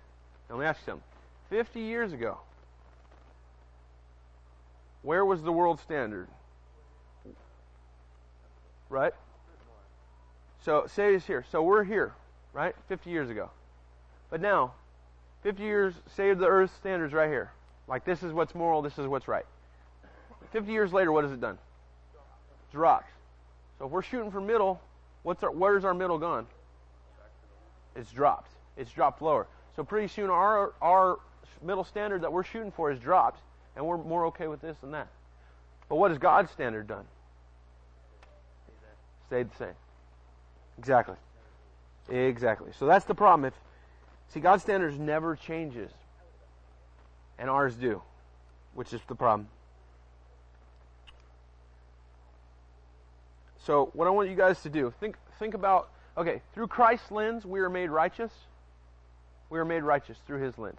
[0.51, 1.05] now let me ask you something.
[1.49, 2.39] 50 years ago,
[5.01, 6.29] where was the world standard?
[8.91, 9.15] Right?
[10.63, 11.47] So say it's here.
[11.51, 12.13] So we're here,
[12.53, 12.75] right?
[12.89, 13.49] 50 years ago.
[14.29, 14.75] But now,
[15.43, 17.51] 50 years, say the earth standards right here.
[17.87, 19.47] Like this is what's moral, this is what's right.
[20.53, 21.57] 50 years later, what has it done?
[22.73, 23.11] Dropped.
[23.79, 24.81] So if we're shooting for middle,
[25.23, 26.47] what's our, where's our middle gone?
[27.97, 28.51] It's dropped.
[28.77, 29.47] It's dropped lower.
[29.77, 31.19] So pretty soon our our
[31.63, 33.41] middle standard that we're shooting for is dropped
[33.77, 35.09] and we're more okay with this than that.
[35.89, 37.05] But what has God's standard done?
[39.27, 39.75] Stayed the same.
[40.79, 41.17] Exactly.
[42.09, 42.71] Exactly.
[42.79, 43.47] So that's the problem.
[43.47, 43.55] If
[44.33, 45.91] see, God's standards never changes,
[47.39, 48.03] and ours do,
[48.75, 49.49] which is the problem.
[53.69, 57.45] So what I want you guys to do, think think about okay, through Christ's lens
[57.45, 58.33] we are made righteous.
[59.51, 60.79] We are made righteous through his lens.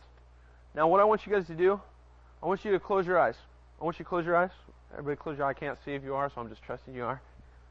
[0.73, 1.79] Now what I want you guys to do
[2.41, 3.35] I want you to close your eyes.
[3.79, 4.49] I want you to close your eyes.
[4.93, 5.51] Everybody close your eye.
[5.51, 7.21] I can't see if you are, so I'm just trusting you are.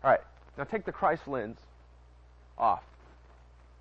[0.04, 0.20] All right.
[0.56, 1.58] Now take the Christ lens
[2.56, 2.84] off.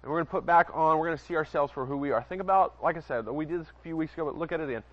[0.01, 2.09] And we're going to put back on, we're going to see ourselves for who we
[2.09, 2.23] are.
[2.23, 4.59] Think about, like I said, we did this a few weeks ago, but look at
[4.59, 4.83] it again.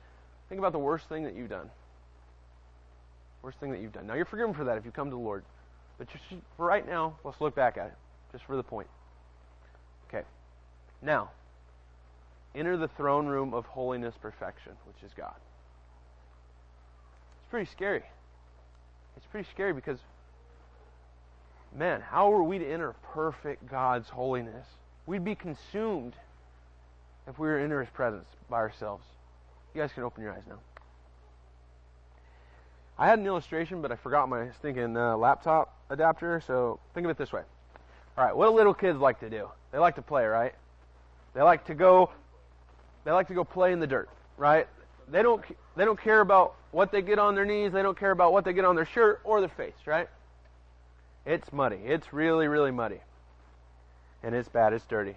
[0.51, 1.71] Think about the worst thing that you've done.
[3.41, 4.07] Worst thing that you've done.
[4.07, 5.43] Now you're forgiven for that if you come to the Lord.
[5.99, 6.09] But
[6.57, 7.95] for right now, let's look back at it,
[8.33, 8.89] just for the point.
[10.09, 10.25] Okay.
[11.03, 11.31] Now,
[12.55, 15.35] enter the throne room of holiness perfection, which is God.
[17.41, 18.03] It's pretty scary.
[19.17, 19.99] It's pretty scary because,
[21.77, 24.67] man, how are we to enter perfect God's holiness?
[25.07, 26.15] We'd be consumed
[27.29, 29.05] if we were in His presence by ourselves.
[29.75, 30.59] You guys can open your eyes now.
[32.99, 36.43] I had an illustration, but I forgot my stinking uh, laptop adapter.
[36.47, 37.43] So think of it this way.
[38.17, 39.49] All right, what do little kids like to do?
[39.73, 40.55] They like to play, right?
[41.35, 42.11] They like to go.
[43.05, 44.69] They like to go play in the dirt, right?
[45.11, 45.43] They don't.
[45.77, 47.73] They don't care about what they get on their knees.
[47.73, 50.09] They don't care about what they get on their shirt or their face, right?
[51.27, 51.81] It's muddy.
[51.85, 53.01] It's really, really muddy,
[54.23, 54.73] and it's bad.
[54.73, 55.17] It's dirty.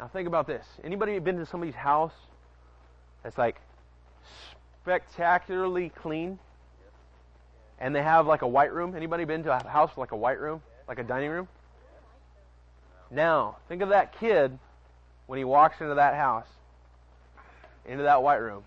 [0.00, 0.66] Now think about this.
[0.82, 2.14] Anybody been to somebody's house
[3.22, 3.60] that's like
[4.82, 6.38] spectacularly clean?
[7.78, 8.94] And they have like a white room.
[8.94, 10.62] Anybody been to a house with like a white room?
[10.88, 11.48] Like a dining room?
[13.10, 14.58] Now, think of that kid
[15.26, 16.46] when he walks into that house,
[17.86, 18.64] into that white room.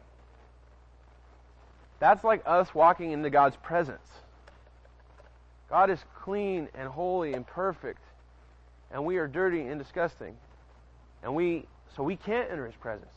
[2.00, 4.00] That's like us walking into God's presence.
[5.70, 8.02] God is clean and holy and perfect,
[8.92, 10.36] and we are dirty and disgusting.
[11.24, 11.66] And we
[11.96, 13.10] so we can't enter his presence.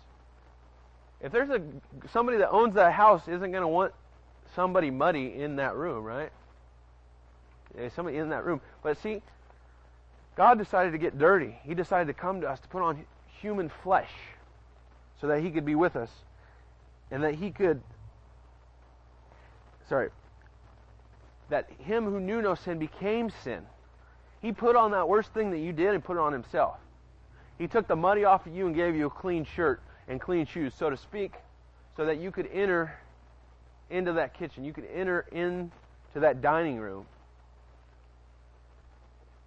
[1.20, 1.62] If there's a
[2.12, 3.92] somebody that owns that house isn't going to want
[4.54, 6.30] somebody muddy in that room, right?
[7.74, 8.60] There's somebody in that room.
[8.82, 9.22] But see,
[10.36, 11.54] God decided to get dirty.
[11.64, 13.04] He decided to come to us to put on
[13.40, 14.10] human flesh
[15.20, 16.10] so that he could be with us
[17.10, 17.80] and that he could
[19.88, 20.10] sorry
[21.48, 23.66] that him who knew no sin became sin.
[24.40, 26.78] He put on that worst thing that you did and put it on himself.
[27.58, 30.46] He took the muddy off of you and gave you a clean shirt and clean
[30.46, 31.34] shoes, so to speak,
[31.96, 32.94] so that you could enter
[33.90, 34.64] into that kitchen.
[34.64, 35.70] You could enter into
[36.14, 37.06] that dining room.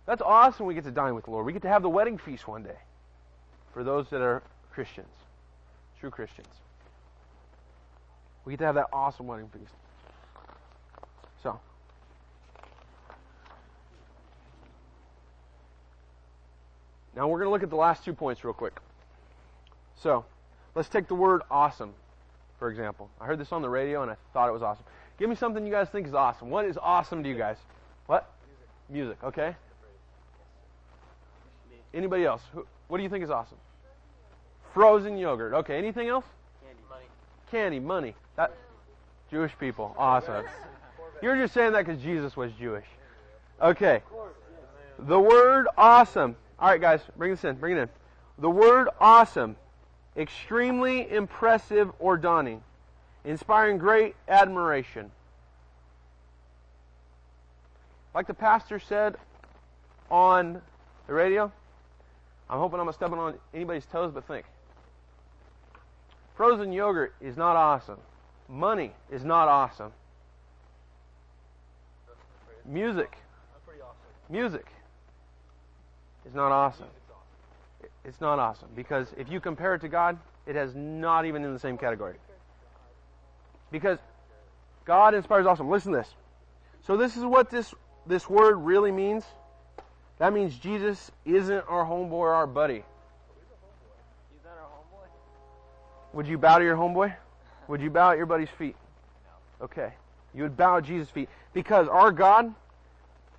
[0.06, 1.46] That's awesome we get to dine with the Lord.
[1.46, 2.78] We get to have the wedding feast one day
[3.74, 5.14] for those that are Christians,
[6.00, 6.48] true Christians.
[8.46, 9.74] We get to have that awesome wedding feast.
[11.42, 11.60] So,
[17.16, 18.78] now we're going to look at the last two points real quick.
[19.96, 20.26] So,
[20.76, 21.94] let's take the word awesome
[22.64, 23.10] for example.
[23.20, 24.86] I heard this on the radio and I thought it was awesome.
[25.20, 26.50] Give me something you guys think is awesome.
[26.50, 27.58] What is awesome to you guys?
[28.06, 28.32] What?
[28.90, 29.22] Music.
[29.22, 29.56] Music okay.
[31.94, 32.42] Anybody else?
[32.88, 33.58] what do you think is awesome?
[34.74, 35.54] Frozen yogurt.
[35.56, 35.78] Okay.
[35.78, 36.24] Anything else?
[36.64, 36.80] Candy.
[36.90, 37.06] Money.
[37.52, 37.80] Candy.
[37.82, 38.16] Money.
[38.38, 38.54] That.
[39.30, 39.94] Jewish people.
[39.98, 40.46] Awesome.
[41.22, 42.88] You're just saying that because Jesus was Jewish.
[43.62, 44.02] Okay.
[45.00, 46.38] The word awesome.
[46.60, 47.58] All right, guys, bring this in.
[47.58, 47.90] Bring it in.
[48.38, 49.58] The word awesome
[50.18, 52.62] extremely impressive or daunting,
[53.26, 55.12] inspiring great admiration.
[58.14, 59.16] Like the pastor said
[60.12, 60.62] on
[61.08, 61.52] the radio,
[62.50, 64.46] I'm hoping I'm not stepping on anybody's toes, but think.
[66.36, 68.00] Frozen yogurt is not awesome.
[68.48, 69.92] Money is not awesome.
[72.66, 73.18] Music.
[74.30, 74.66] Music
[76.26, 76.88] is not awesome
[78.06, 81.54] it's not awesome because if you compare it to God, it has not even in
[81.54, 82.16] the same category.
[83.72, 83.98] Because
[84.86, 85.70] God inspires awesome.
[85.70, 86.14] Listen to this.
[86.86, 87.74] So this is what this
[88.06, 89.24] this word really means.
[90.20, 92.84] That means Jesus isn't our homeboy or our buddy.
[94.32, 95.08] He's not our homeboy.
[96.14, 97.16] Would you bow to your homeboy?
[97.68, 98.76] Would you bow at your buddy's feet?
[99.62, 99.94] Okay.
[100.34, 102.54] You would bow at Jesus' feet because our God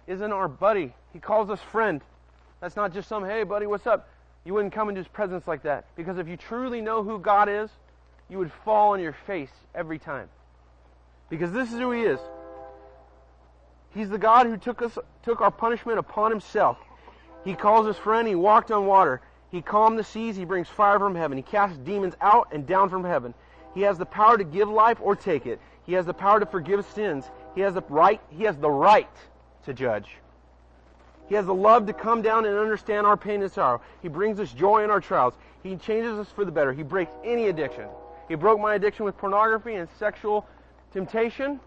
[0.07, 0.95] isn't our buddy.
[1.13, 2.01] He calls us friend.
[2.61, 4.09] That's not just some, hey, buddy, what's up?
[4.45, 5.87] You wouldn't come into his presence like that.
[5.97, 7.71] Because if you truly know who God is,
[8.29, 10.29] you would fall on your face every time.
[11.31, 12.21] Because this is who he is.
[13.95, 16.79] He's the God who took us took our punishment upon himself.
[17.45, 19.21] He calls us friend, he walked on water.
[19.51, 21.37] He calmed the seas, he brings fire from heaven.
[21.39, 23.35] He casts demons out and down from heaven.
[23.73, 25.61] He has the power to give life or take it.
[25.87, 27.25] He has the power to forgive sins.
[27.55, 29.09] He has the right he has the right
[29.65, 30.09] to judge.
[31.29, 33.81] He has the love to come down and understand our pain and sorrow.
[34.03, 35.35] He brings us joy in our trials.
[35.63, 36.73] He changes us for the better.
[36.73, 37.87] He breaks any addiction.
[38.29, 40.47] He broke my addiction with pornography and sexual
[40.93, 41.61] temptation,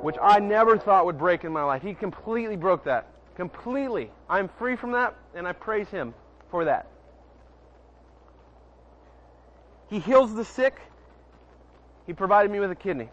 [0.00, 1.82] which I never thought would break in my life.
[1.82, 3.06] He completely broke that.
[3.34, 4.10] Completely.
[4.28, 6.12] I'm free from that, and I praise Him
[6.50, 6.86] for that.
[9.88, 10.78] He heals the sick.
[12.06, 13.08] He provided me with a kidney.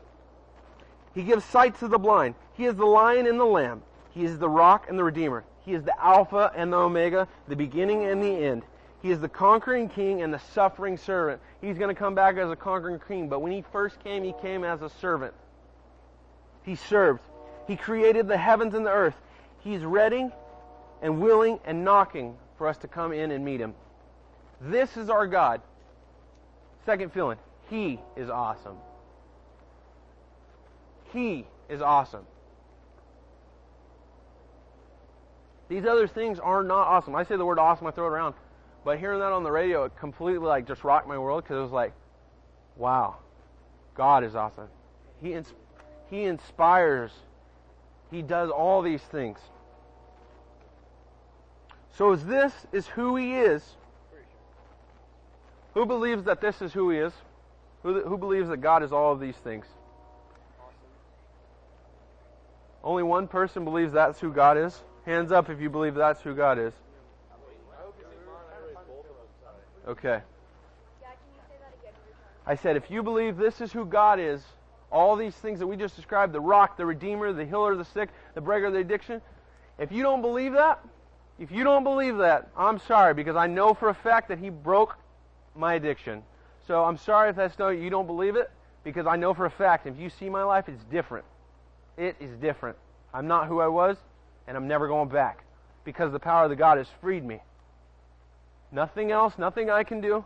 [1.15, 2.35] He gives sight to the blind.
[2.53, 3.81] He is the lion and the lamb.
[4.11, 5.43] He is the rock and the redeemer.
[5.65, 8.63] He is the Alpha and the Omega, the beginning and the end.
[9.01, 11.41] He is the conquering king and the suffering servant.
[11.61, 14.33] He's going to come back as a conquering king, but when he first came, he
[14.41, 15.33] came as a servant.
[16.63, 17.21] He served.
[17.67, 19.15] He created the heavens and the earth.
[19.59, 20.29] He's ready
[21.01, 23.73] and willing and knocking for us to come in and meet him.
[24.59, 25.61] This is our God.
[26.85, 27.37] Second feeling,
[27.69, 28.75] he is awesome.
[31.13, 32.25] He is awesome.
[35.69, 37.15] These other things are not awesome.
[37.15, 38.33] I say the word awesome, I throw it around.
[38.83, 41.61] But hearing that on the radio, it completely like just rocked my world because it
[41.61, 41.93] was like,
[42.75, 43.17] wow,
[43.93, 44.67] God is awesome.
[45.21, 45.53] He, ins-
[46.09, 47.11] he inspires.
[48.09, 49.37] He does all these things.
[51.91, 53.63] So as this is who he is,
[55.75, 57.13] who believes that this is who he is?
[57.83, 59.65] Who, who believes that God is all of these things?
[62.83, 64.81] Only one person believes that's who God is.
[65.09, 66.71] Hands up if you believe that's who God is.
[69.87, 70.21] Okay.
[72.45, 74.43] I said, if you believe this is who God is,
[74.91, 77.85] all these things that we just described the rock, the redeemer, the healer of the
[77.85, 79.19] sick, the breaker of the addiction
[79.79, 80.79] if you don't believe that,
[81.39, 84.51] if you don't believe that, I'm sorry because I know for a fact that He
[84.51, 84.95] broke
[85.55, 86.21] my addiction.
[86.67, 88.51] So I'm sorry if that's no, you don't believe it
[88.83, 91.25] because I know for a fact if you see my life, it's different.
[91.97, 92.77] It is different.
[93.11, 93.97] I'm not who I was,
[94.49, 95.43] and I'm never going back
[95.85, 97.39] because the power of the God has freed me.
[98.71, 100.25] Nothing else, nothing I can do.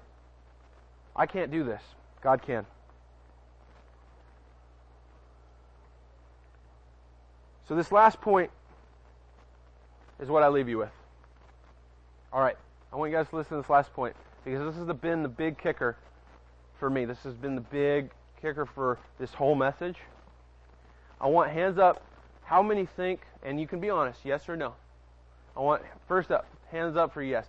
[1.13, 1.81] I can't do this.
[2.21, 2.65] God can.
[7.67, 8.49] So, this last point
[10.21, 10.91] is what I leave you with.
[12.31, 12.57] All right.
[12.91, 15.29] I want you guys to listen to this last point because this has been the
[15.29, 15.97] big kicker
[16.79, 17.03] for me.
[17.03, 18.09] This has been the big
[18.41, 19.97] kicker for this whole message.
[21.19, 22.03] I want hands up.
[22.43, 24.73] How many think, and you can be honest, yes or no?
[25.55, 27.45] I want, first up, hands up for yes.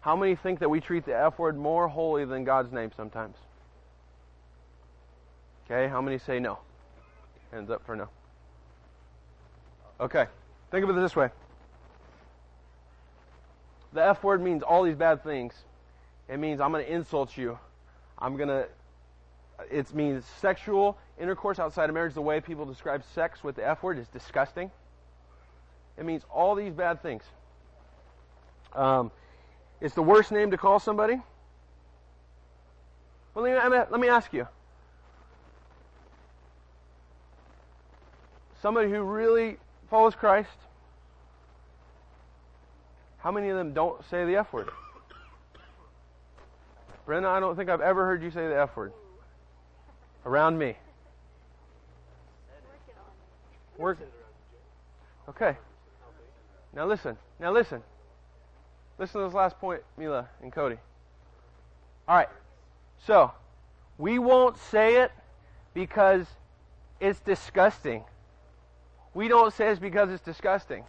[0.00, 3.36] How many think that we treat the F word more holy than God's name sometimes?
[5.66, 6.58] Okay, how many say no?
[7.50, 8.08] Hands up for no.
[10.00, 10.26] Okay,
[10.70, 11.30] think of it this way
[13.92, 15.54] the F word means all these bad things.
[16.28, 17.58] It means I'm going to insult you.
[18.18, 18.66] I'm going to.
[19.70, 22.14] It means sexual intercourse outside of marriage.
[22.14, 24.70] The way people describe sex with the F word is disgusting.
[25.98, 27.24] It means all these bad things.
[28.74, 29.10] Um,
[29.80, 31.20] it's the worst name to call somebody.
[33.34, 34.46] Well, let me, let me ask you.
[38.62, 39.56] Somebody who really
[39.90, 40.50] follows Christ,
[43.18, 44.68] how many of them don't say the F word?
[47.06, 48.92] Brenda, I don't think I've ever heard you say the F word.
[50.26, 50.76] Around me.
[53.78, 53.98] Work.
[55.28, 55.56] Okay.
[56.74, 57.16] Now listen.
[57.40, 57.82] Now listen.
[58.98, 60.76] Listen to this last point, Mila and Cody.
[62.06, 62.28] All right.
[63.06, 63.32] So,
[63.96, 65.12] we won't say it
[65.74, 66.26] because
[67.00, 68.04] it's disgusting.
[69.14, 70.84] We don't say it because it's disgusting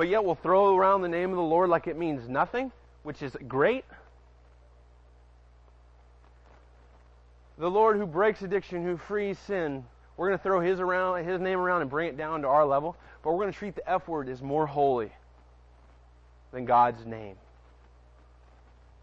[0.00, 2.72] but yet we'll throw around the name of the Lord like it means nothing,
[3.02, 3.84] which is great.
[7.58, 9.84] The Lord who breaks addiction, who frees sin,
[10.20, 12.66] we're going to throw his around his name around and bring it down to our
[12.66, 15.10] level, but we're going to treat the F word as more holy
[16.52, 17.36] than God's name.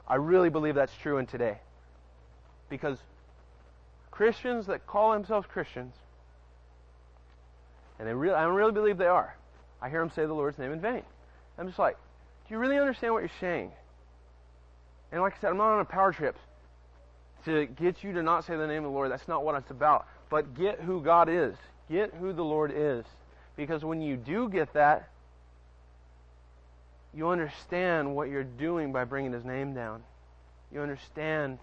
[0.08, 1.58] I really believe that's true in today.
[2.70, 3.00] Because
[4.12, 5.96] Christians that call themselves Christians,
[7.98, 9.36] and they really, I don't really believe they are,
[9.82, 11.02] I hear them say the Lord's name in vain.
[11.58, 11.98] I'm just like,
[12.48, 13.72] do you really understand what you're saying?
[15.12, 16.38] And like I said, I'm not on a power trip
[17.46, 19.10] to get you to not say the name of the Lord.
[19.10, 20.06] That's not what it's about.
[20.30, 21.56] But get who God is.
[21.90, 23.06] Get who the Lord is.
[23.56, 25.10] Because when you do get that,
[27.14, 30.04] you understand what you're doing by bringing his name down.
[30.72, 31.58] You understand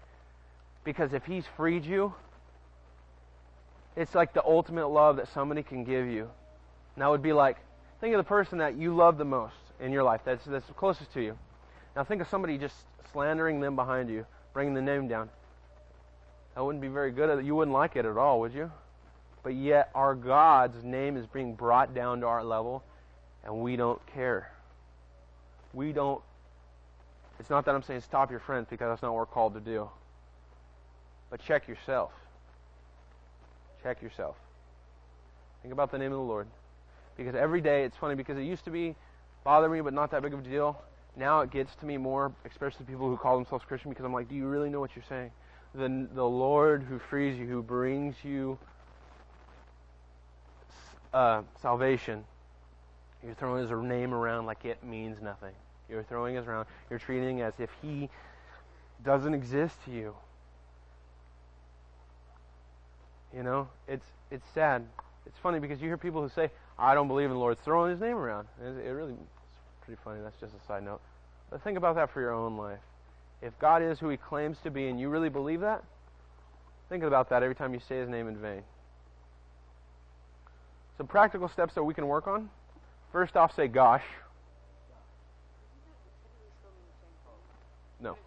[0.83, 2.13] because if he's freed you,
[3.95, 6.23] it's like the ultimate love that somebody can give you.
[6.95, 7.57] And that would be like,
[8.05, 11.11] Think of the person that you love the most in your life, that's, that's closest
[11.13, 11.37] to you.
[11.95, 12.75] Now think of somebody just
[13.11, 15.29] slandering them behind you, bringing the name down.
[16.55, 17.45] That wouldn't be very good.
[17.45, 18.71] You wouldn't like it at all, would you?
[19.43, 22.83] But yet, our God's name is being brought down to our level,
[23.43, 24.51] and we don't care.
[25.73, 26.21] We don't.
[27.39, 29.59] It's not that I'm saying stop your friends because that's not what we're called to
[29.59, 29.89] do.
[31.29, 32.11] But check yourself.
[33.83, 34.35] Check yourself.
[35.61, 36.47] Think about the name of the Lord.
[37.17, 38.95] Because every day, it's funny because it used to be
[39.43, 40.81] bother me, but not that big of a deal.
[41.15, 44.29] Now it gets to me more, especially people who call themselves Christian, because I'm like,
[44.29, 45.31] do you really know what you're saying?
[45.77, 48.57] The, the Lord who frees you, who brings you
[51.13, 52.23] uh, salvation,
[53.23, 55.53] you're throwing his name around like it means nothing.
[55.89, 56.67] You're throwing his around.
[56.89, 58.09] You're treating as if he
[59.03, 60.15] doesn't exist to you.
[63.35, 64.85] You know, it's it's sad.
[65.25, 67.91] It's funny because you hear people who say, I don't believe in the Lord, throwing
[67.91, 68.47] his name around.
[68.63, 70.21] It, really it's pretty funny.
[70.23, 71.01] That's just a side note.
[71.49, 72.79] But think about that for your own life.
[73.45, 75.83] If God is who he claims to be and you really believe that,
[76.89, 78.63] think about that every time you say his name in vain.
[80.97, 82.49] some practical steps that we can work on.
[83.11, 84.03] First off, say gosh.
[87.99, 88.17] No.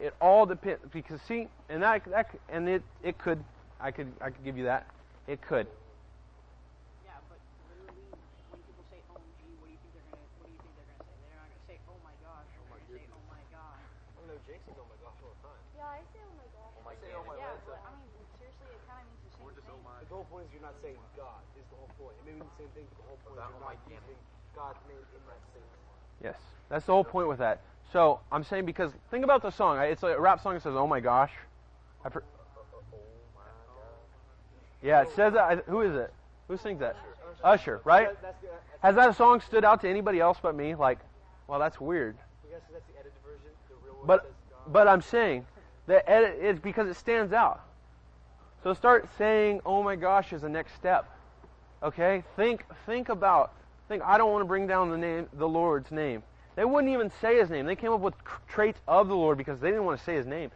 [0.00, 3.38] It all depends because see, and that that and it it could
[3.80, 4.86] I could I could give you that.
[5.28, 5.66] It could.
[7.06, 7.38] Yeah, but
[7.70, 8.10] literally,
[8.50, 10.26] when people say OMG, what do you think they're gonna?
[10.42, 11.14] What do you think they're gonna say?
[11.22, 12.46] They're not gonna say Oh my gosh.
[12.50, 13.78] They're gonna say Oh my god.
[13.78, 15.62] I know Jake says, oh my gosh, all the time.
[15.78, 16.74] Yeah, I say oh my gosh.
[16.74, 17.62] Oh my say, oh my Yeah, God.
[17.62, 18.10] but I mean,
[18.42, 19.74] seriously, it kind of means the same Or just thing.
[19.78, 19.94] oh my.
[20.02, 21.38] But the whole point is you're not saying God.
[21.54, 22.18] Is the whole point.
[22.18, 24.18] It may mean the same thing, but the whole point is Without you're not using
[24.56, 25.76] God's name in that sentence.
[26.22, 26.38] Yes,
[26.68, 27.60] that's the whole point with that.
[27.92, 29.78] So I'm saying because think about the song.
[29.78, 31.32] It's a rap song that says "Oh my gosh."
[32.04, 32.22] I per-
[34.82, 35.64] yeah, it says that.
[35.68, 36.12] Who is it?
[36.48, 36.96] Who sings that?
[37.44, 38.08] Usher, right?
[38.08, 40.74] That- that's the, uh, that's, Has that song stood out to anybody else but me?
[40.74, 40.98] Like,
[41.46, 42.16] well, that's weird.
[42.44, 43.50] I guess that's the edited version.
[43.68, 44.32] The real one But
[44.68, 45.46] but I'm saying
[45.86, 47.60] that edit is because it stands out.
[48.62, 51.08] So start saying "Oh my gosh" is the next step.
[51.82, 53.52] Okay, think think about
[53.88, 54.02] think.
[54.04, 56.22] I don't want to bring down the name, the Lord's name.
[56.54, 57.66] They wouldn't even say His name.
[57.66, 58.14] They came up with
[58.48, 60.50] traits of the Lord because they didn't want to say His name.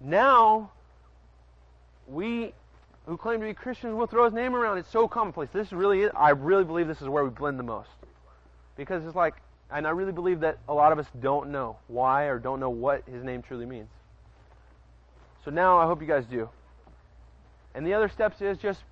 [0.00, 0.70] Now,
[2.08, 2.52] we
[3.06, 4.78] who claim to be Christians will throw His name around.
[4.78, 5.50] It's so commonplace.
[5.52, 6.10] This is really is.
[6.16, 7.90] I really believe this is where we blend the most
[8.76, 9.34] because it's like,
[9.70, 12.70] and I really believe that a lot of us don't know why or don't know
[12.70, 13.88] what His name truly means.
[15.44, 16.48] So now I hope you guys do.
[17.74, 18.82] And the other steps is just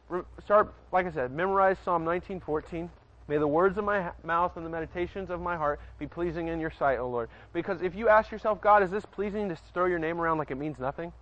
[0.43, 2.91] start, like I said, memorize Psalm 19:14.
[3.29, 6.61] May the words of my mouth and the meditations of my heart be pleasing in
[6.61, 7.29] your sight, O Lord.
[7.53, 10.51] Because if you ask yourself, God, is this pleasing to throw your name around like
[10.51, 11.13] it means nothing?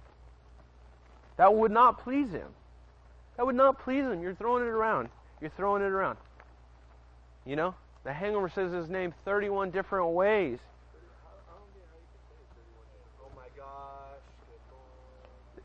[1.37, 2.49] That would not please Him.
[3.37, 4.21] That would not please Him.
[4.21, 5.09] You're throwing it around.
[5.41, 6.19] You're throwing it around.
[7.47, 7.75] You know?
[8.05, 10.59] The hangover says His name 31 different ways.
[13.23, 14.21] oh my gosh.
[14.47, 15.65] good Lord.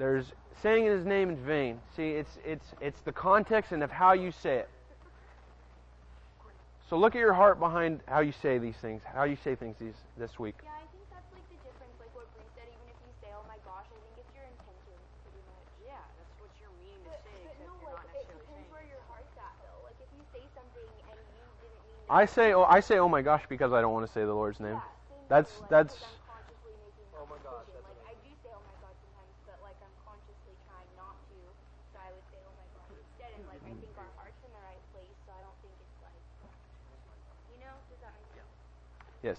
[0.00, 0.32] There's
[0.62, 1.78] saying His name in vain.
[1.94, 4.68] See, it's it's it's the context and of how you say it.
[6.88, 9.76] So look at your heart behind how you say these things, how you say things
[9.78, 10.56] these this week.
[10.64, 12.64] Yeah, I think that's like the difference, like what Bree said.
[12.66, 15.68] Even if you say oh my gosh, I think it's your intention, pretty much.
[15.84, 18.26] Yeah, that's what you're meaning to But, say, but except no, you're like not it
[18.26, 18.72] depends saying.
[18.72, 19.80] where your heart's at though.
[19.84, 22.96] Like if you say something and you didn't mean to I say oh I say
[22.98, 24.80] oh my gosh because I don't want to say the Lord's name.
[24.80, 27.86] Yeah, That's- here, like, that's- 'cause I'm consciously making that Oh my gosh, decision.
[27.86, 31.14] that's Like I do say oh my god sometimes, but like I'm consciously trying not
[31.30, 31.38] to.
[31.94, 33.30] So I would say oh my god instead.
[33.38, 35.98] And like I think our heart's in the right place, so I don't think it's
[36.02, 36.18] like,
[37.54, 38.54] you know, does that make sense?
[39.22, 39.36] Yes.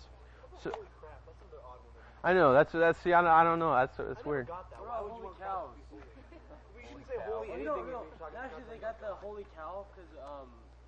[0.62, 1.94] So Holy crap, that's another odd one.
[1.98, 4.30] that- I know that's that's see I don't, I don't know that's I that's never
[4.30, 4.48] weird.
[4.48, 4.80] got that.
[4.82, 5.70] Why would you holy want God cows.
[6.76, 8.06] We shouldn't say holy Oh, anything no, if no.
[8.06, 10.48] you're Actually, about they got the holy cow because um,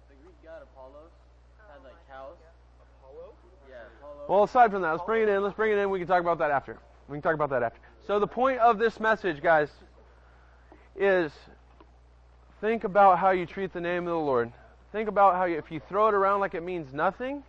[0.09, 1.11] the Greek god Apollos
[1.69, 2.37] had like cows.
[3.01, 3.33] Apollo.
[3.69, 4.25] Yeah, Apollo.
[4.29, 5.41] Well, aside from that, let's bring it in.
[5.43, 5.89] Let's bring it in.
[5.89, 6.77] We can talk about that after.
[7.09, 7.79] We can talk about that after.
[8.07, 9.69] So the point of this message, guys,
[10.95, 11.31] is
[12.61, 14.51] think about how you treat the name of the Lord.
[14.91, 17.43] Think about how you, if you throw it around like it means nothing,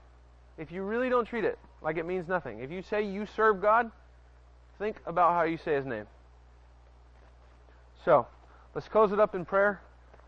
[0.58, 3.60] if you really don't treat it like it means nothing, if you say you serve
[3.60, 3.90] God,
[4.78, 6.06] think about how you say His name.
[8.04, 8.26] So,
[8.74, 9.80] let's close it up in prayer.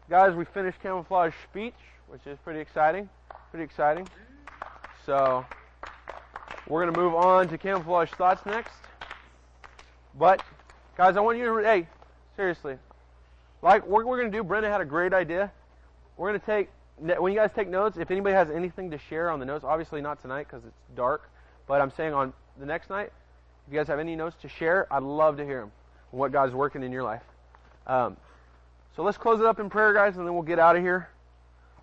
[0.09, 1.75] Guys, we finished camouflage speech,
[2.09, 3.09] which is pretty exciting.
[3.51, 4.09] Pretty exciting.
[5.05, 5.45] So,
[6.69, 8.73] we're going to move on to camouflage thoughts next.
[10.19, 10.43] But,
[10.97, 11.87] guys, I want you to, hey,
[12.37, 12.77] seriously,
[13.63, 15.53] like what we're going to do, Brenda had a great idea.
[16.17, 16.69] We're going to take,
[16.99, 20.01] when you guys take notes, if anybody has anything to share on the notes, obviously
[20.01, 21.31] not tonight because it's dark,
[21.67, 23.13] but I'm saying on the next night,
[23.67, 25.73] if you guys have any notes to share, I'd love to hear them,
[26.11, 27.23] what God's working in your life.
[27.87, 28.17] Um,
[28.95, 31.09] so let's close it up in prayer, guys, and then we'll get out of here.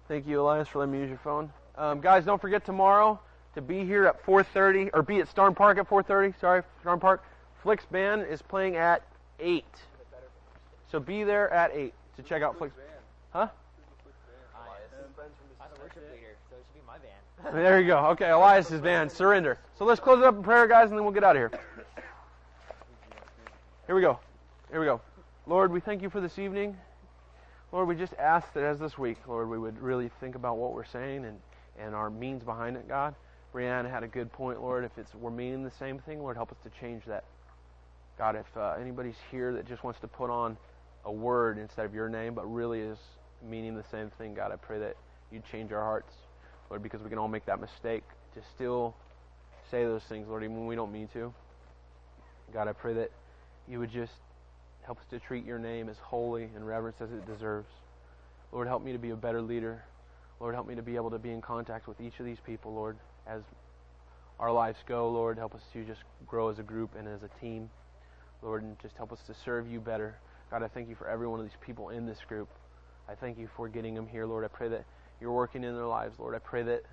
[0.07, 1.51] Thank you, Elias, for letting me use your phone.
[1.77, 3.19] Um, guys, don't forget tomorrow
[3.55, 6.33] to be here at 4:30, or be at Starn Park at 4:30.
[6.39, 7.23] Sorry, Starn Park.
[7.61, 9.03] Flicks Band is playing at
[9.39, 9.65] eight,
[10.91, 12.75] so be there at eight to check out Flicks.
[12.75, 12.89] Band.
[13.31, 13.47] Huh?
[15.83, 17.53] Worship leader, so it should be my band.
[17.61, 17.97] There you go.
[18.11, 19.59] Okay, Elias's band, Surrender.
[19.77, 21.51] So let's close it up in prayer, guys, and then we'll get out of here.
[23.85, 24.17] Here we go.
[24.71, 25.01] Here we go.
[25.45, 26.77] Lord, we thank you for this evening.
[27.73, 30.73] Lord, we just ask that as this week, Lord, we would really think about what
[30.73, 31.37] we're saying and,
[31.77, 33.13] and our means behind it, God.
[33.53, 34.85] Brianna had a good point, Lord.
[34.85, 37.25] If it's we're meaning the same thing, Lord, help us to change that.
[38.17, 40.55] God, if uh, anybody's here that just wants to put on
[41.03, 42.99] a word instead of your name, but really is
[43.45, 44.95] meaning the same thing, God, I pray that
[45.33, 46.13] you'd change our hearts,
[46.69, 48.03] Lord, because we can all make that mistake
[48.35, 48.95] to still
[49.71, 51.33] say those things, Lord, even when we don't mean to.
[52.53, 53.11] God, I pray that
[53.67, 54.13] you would just
[54.83, 57.69] help us to treat your name as holy and reverence as it deserves.
[58.51, 59.83] Lord, help me to be a better leader.
[60.39, 62.73] Lord, help me to be able to be in contact with each of these people,
[62.73, 63.41] Lord, as
[64.39, 65.09] our lives go.
[65.09, 67.69] Lord, help us to just grow as a group and as a team.
[68.41, 70.15] Lord, and just help us to serve you better.
[70.51, 72.49] God, I thank you for every one of these people in this group.
[73.07, 74.43] I thank you for getting them here, Lord.
[74.43, 74.83] I pray that
[75.19, 76.35] you're working in their lives, Lord.
[76.35, 76.83] I pray that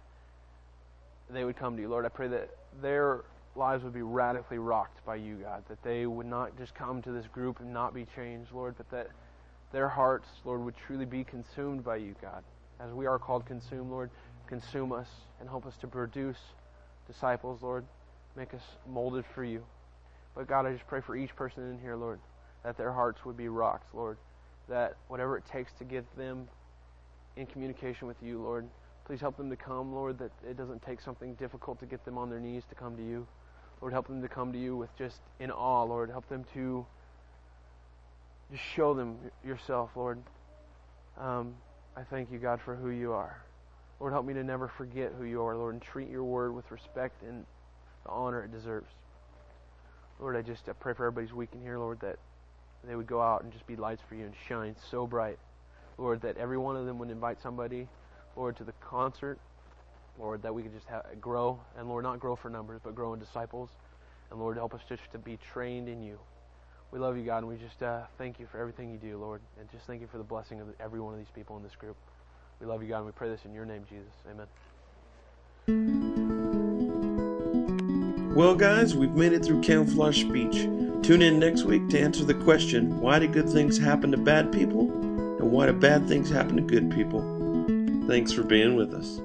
[1.31, 2.05] they would come to you, Lord.
[2.05, 2.51] I pray that
[2.81, 3.25] their
[3.57, 5.65] lives would be radically rocked by you, God.
[5.69, 8.91] That they would not just come to this group and not be changed, Lord, but
[8.91, 9.09] that
[9.73, 12.43] their hearts, Lord, would truly be consumed by you, God.
[12.81, 14.11] As we are called consume, Lord,
[14.47, 15.09] consume us
[15.39, 16.39] and help us to produce
[17.07, 17.85] disciples, Lord.
[18.37, 19.63] Make us molded for you.
[20.35, 22.21] But God, I just pray for each person in here, Lord,
[22.65, 24.17] that their hearts would be rocked, Lord.
[24.69, 26.49] That whatever it takes to get them
[27.37, 28.67] in communication with you, Lord,
[29.05, 32.19] please help them to come, Lord, that it doesn't take something difficult to get them
[32.19, 33.27] on their knees to come to you.
[33.81, 36.11] Lord, help them to come to you with just in awe, Lord.
[36.11, 36.85] Help them to
[38.51, 40.19] just show them yourself, Lord.
[41.19, 41.55] Um,
[41.97, 43.43] I thank you, God, for who you are.
[44.01, 46.71] Lord, help me to never forget who you are, Lord, and treat your word with
[46.71, 47.45] respect and
[48.05, 48.89] the honor it deserves.
[50.19, 52.19] Lord, I just I pray for everybody's week in here, Lord, that
[52.85, 55.39] they would go out and just be lights for you and shine so bright.
[56.01, 57.87] Lord, that every one of them would invite somebody,
[58.35, 59.39] Lord, to the concert.
[60.19, 63.13] Lord, that we could just have, grow, and Lord, not grow for numbers, but grow
[63.13, 63.71] in disciples.
[64.31, 66.19] And Lord, help us just to be trained in you.
[66.91, 69.41] We love you, God, and we just uh, thank you for everything you do, Lord,
[69.59, 71.77] and just thank you for the blessing of every one of these people in this
[71.77, 71.97] group.
[72.61, 74.13] We love you, God, and we pray this in your name, Jesus.
[74.29, 74.47] Amen.
[78.35, 80.63] Well, guys, we've made it through camouflage speech.
[81.03, 84.53] Tune in next week to answer the question why do good things happen to bad
[84.53, 84.89] people,
[85.51, 87.21] why do bad things happen to good people?
[88.07, 89.21] Thanks for being with us.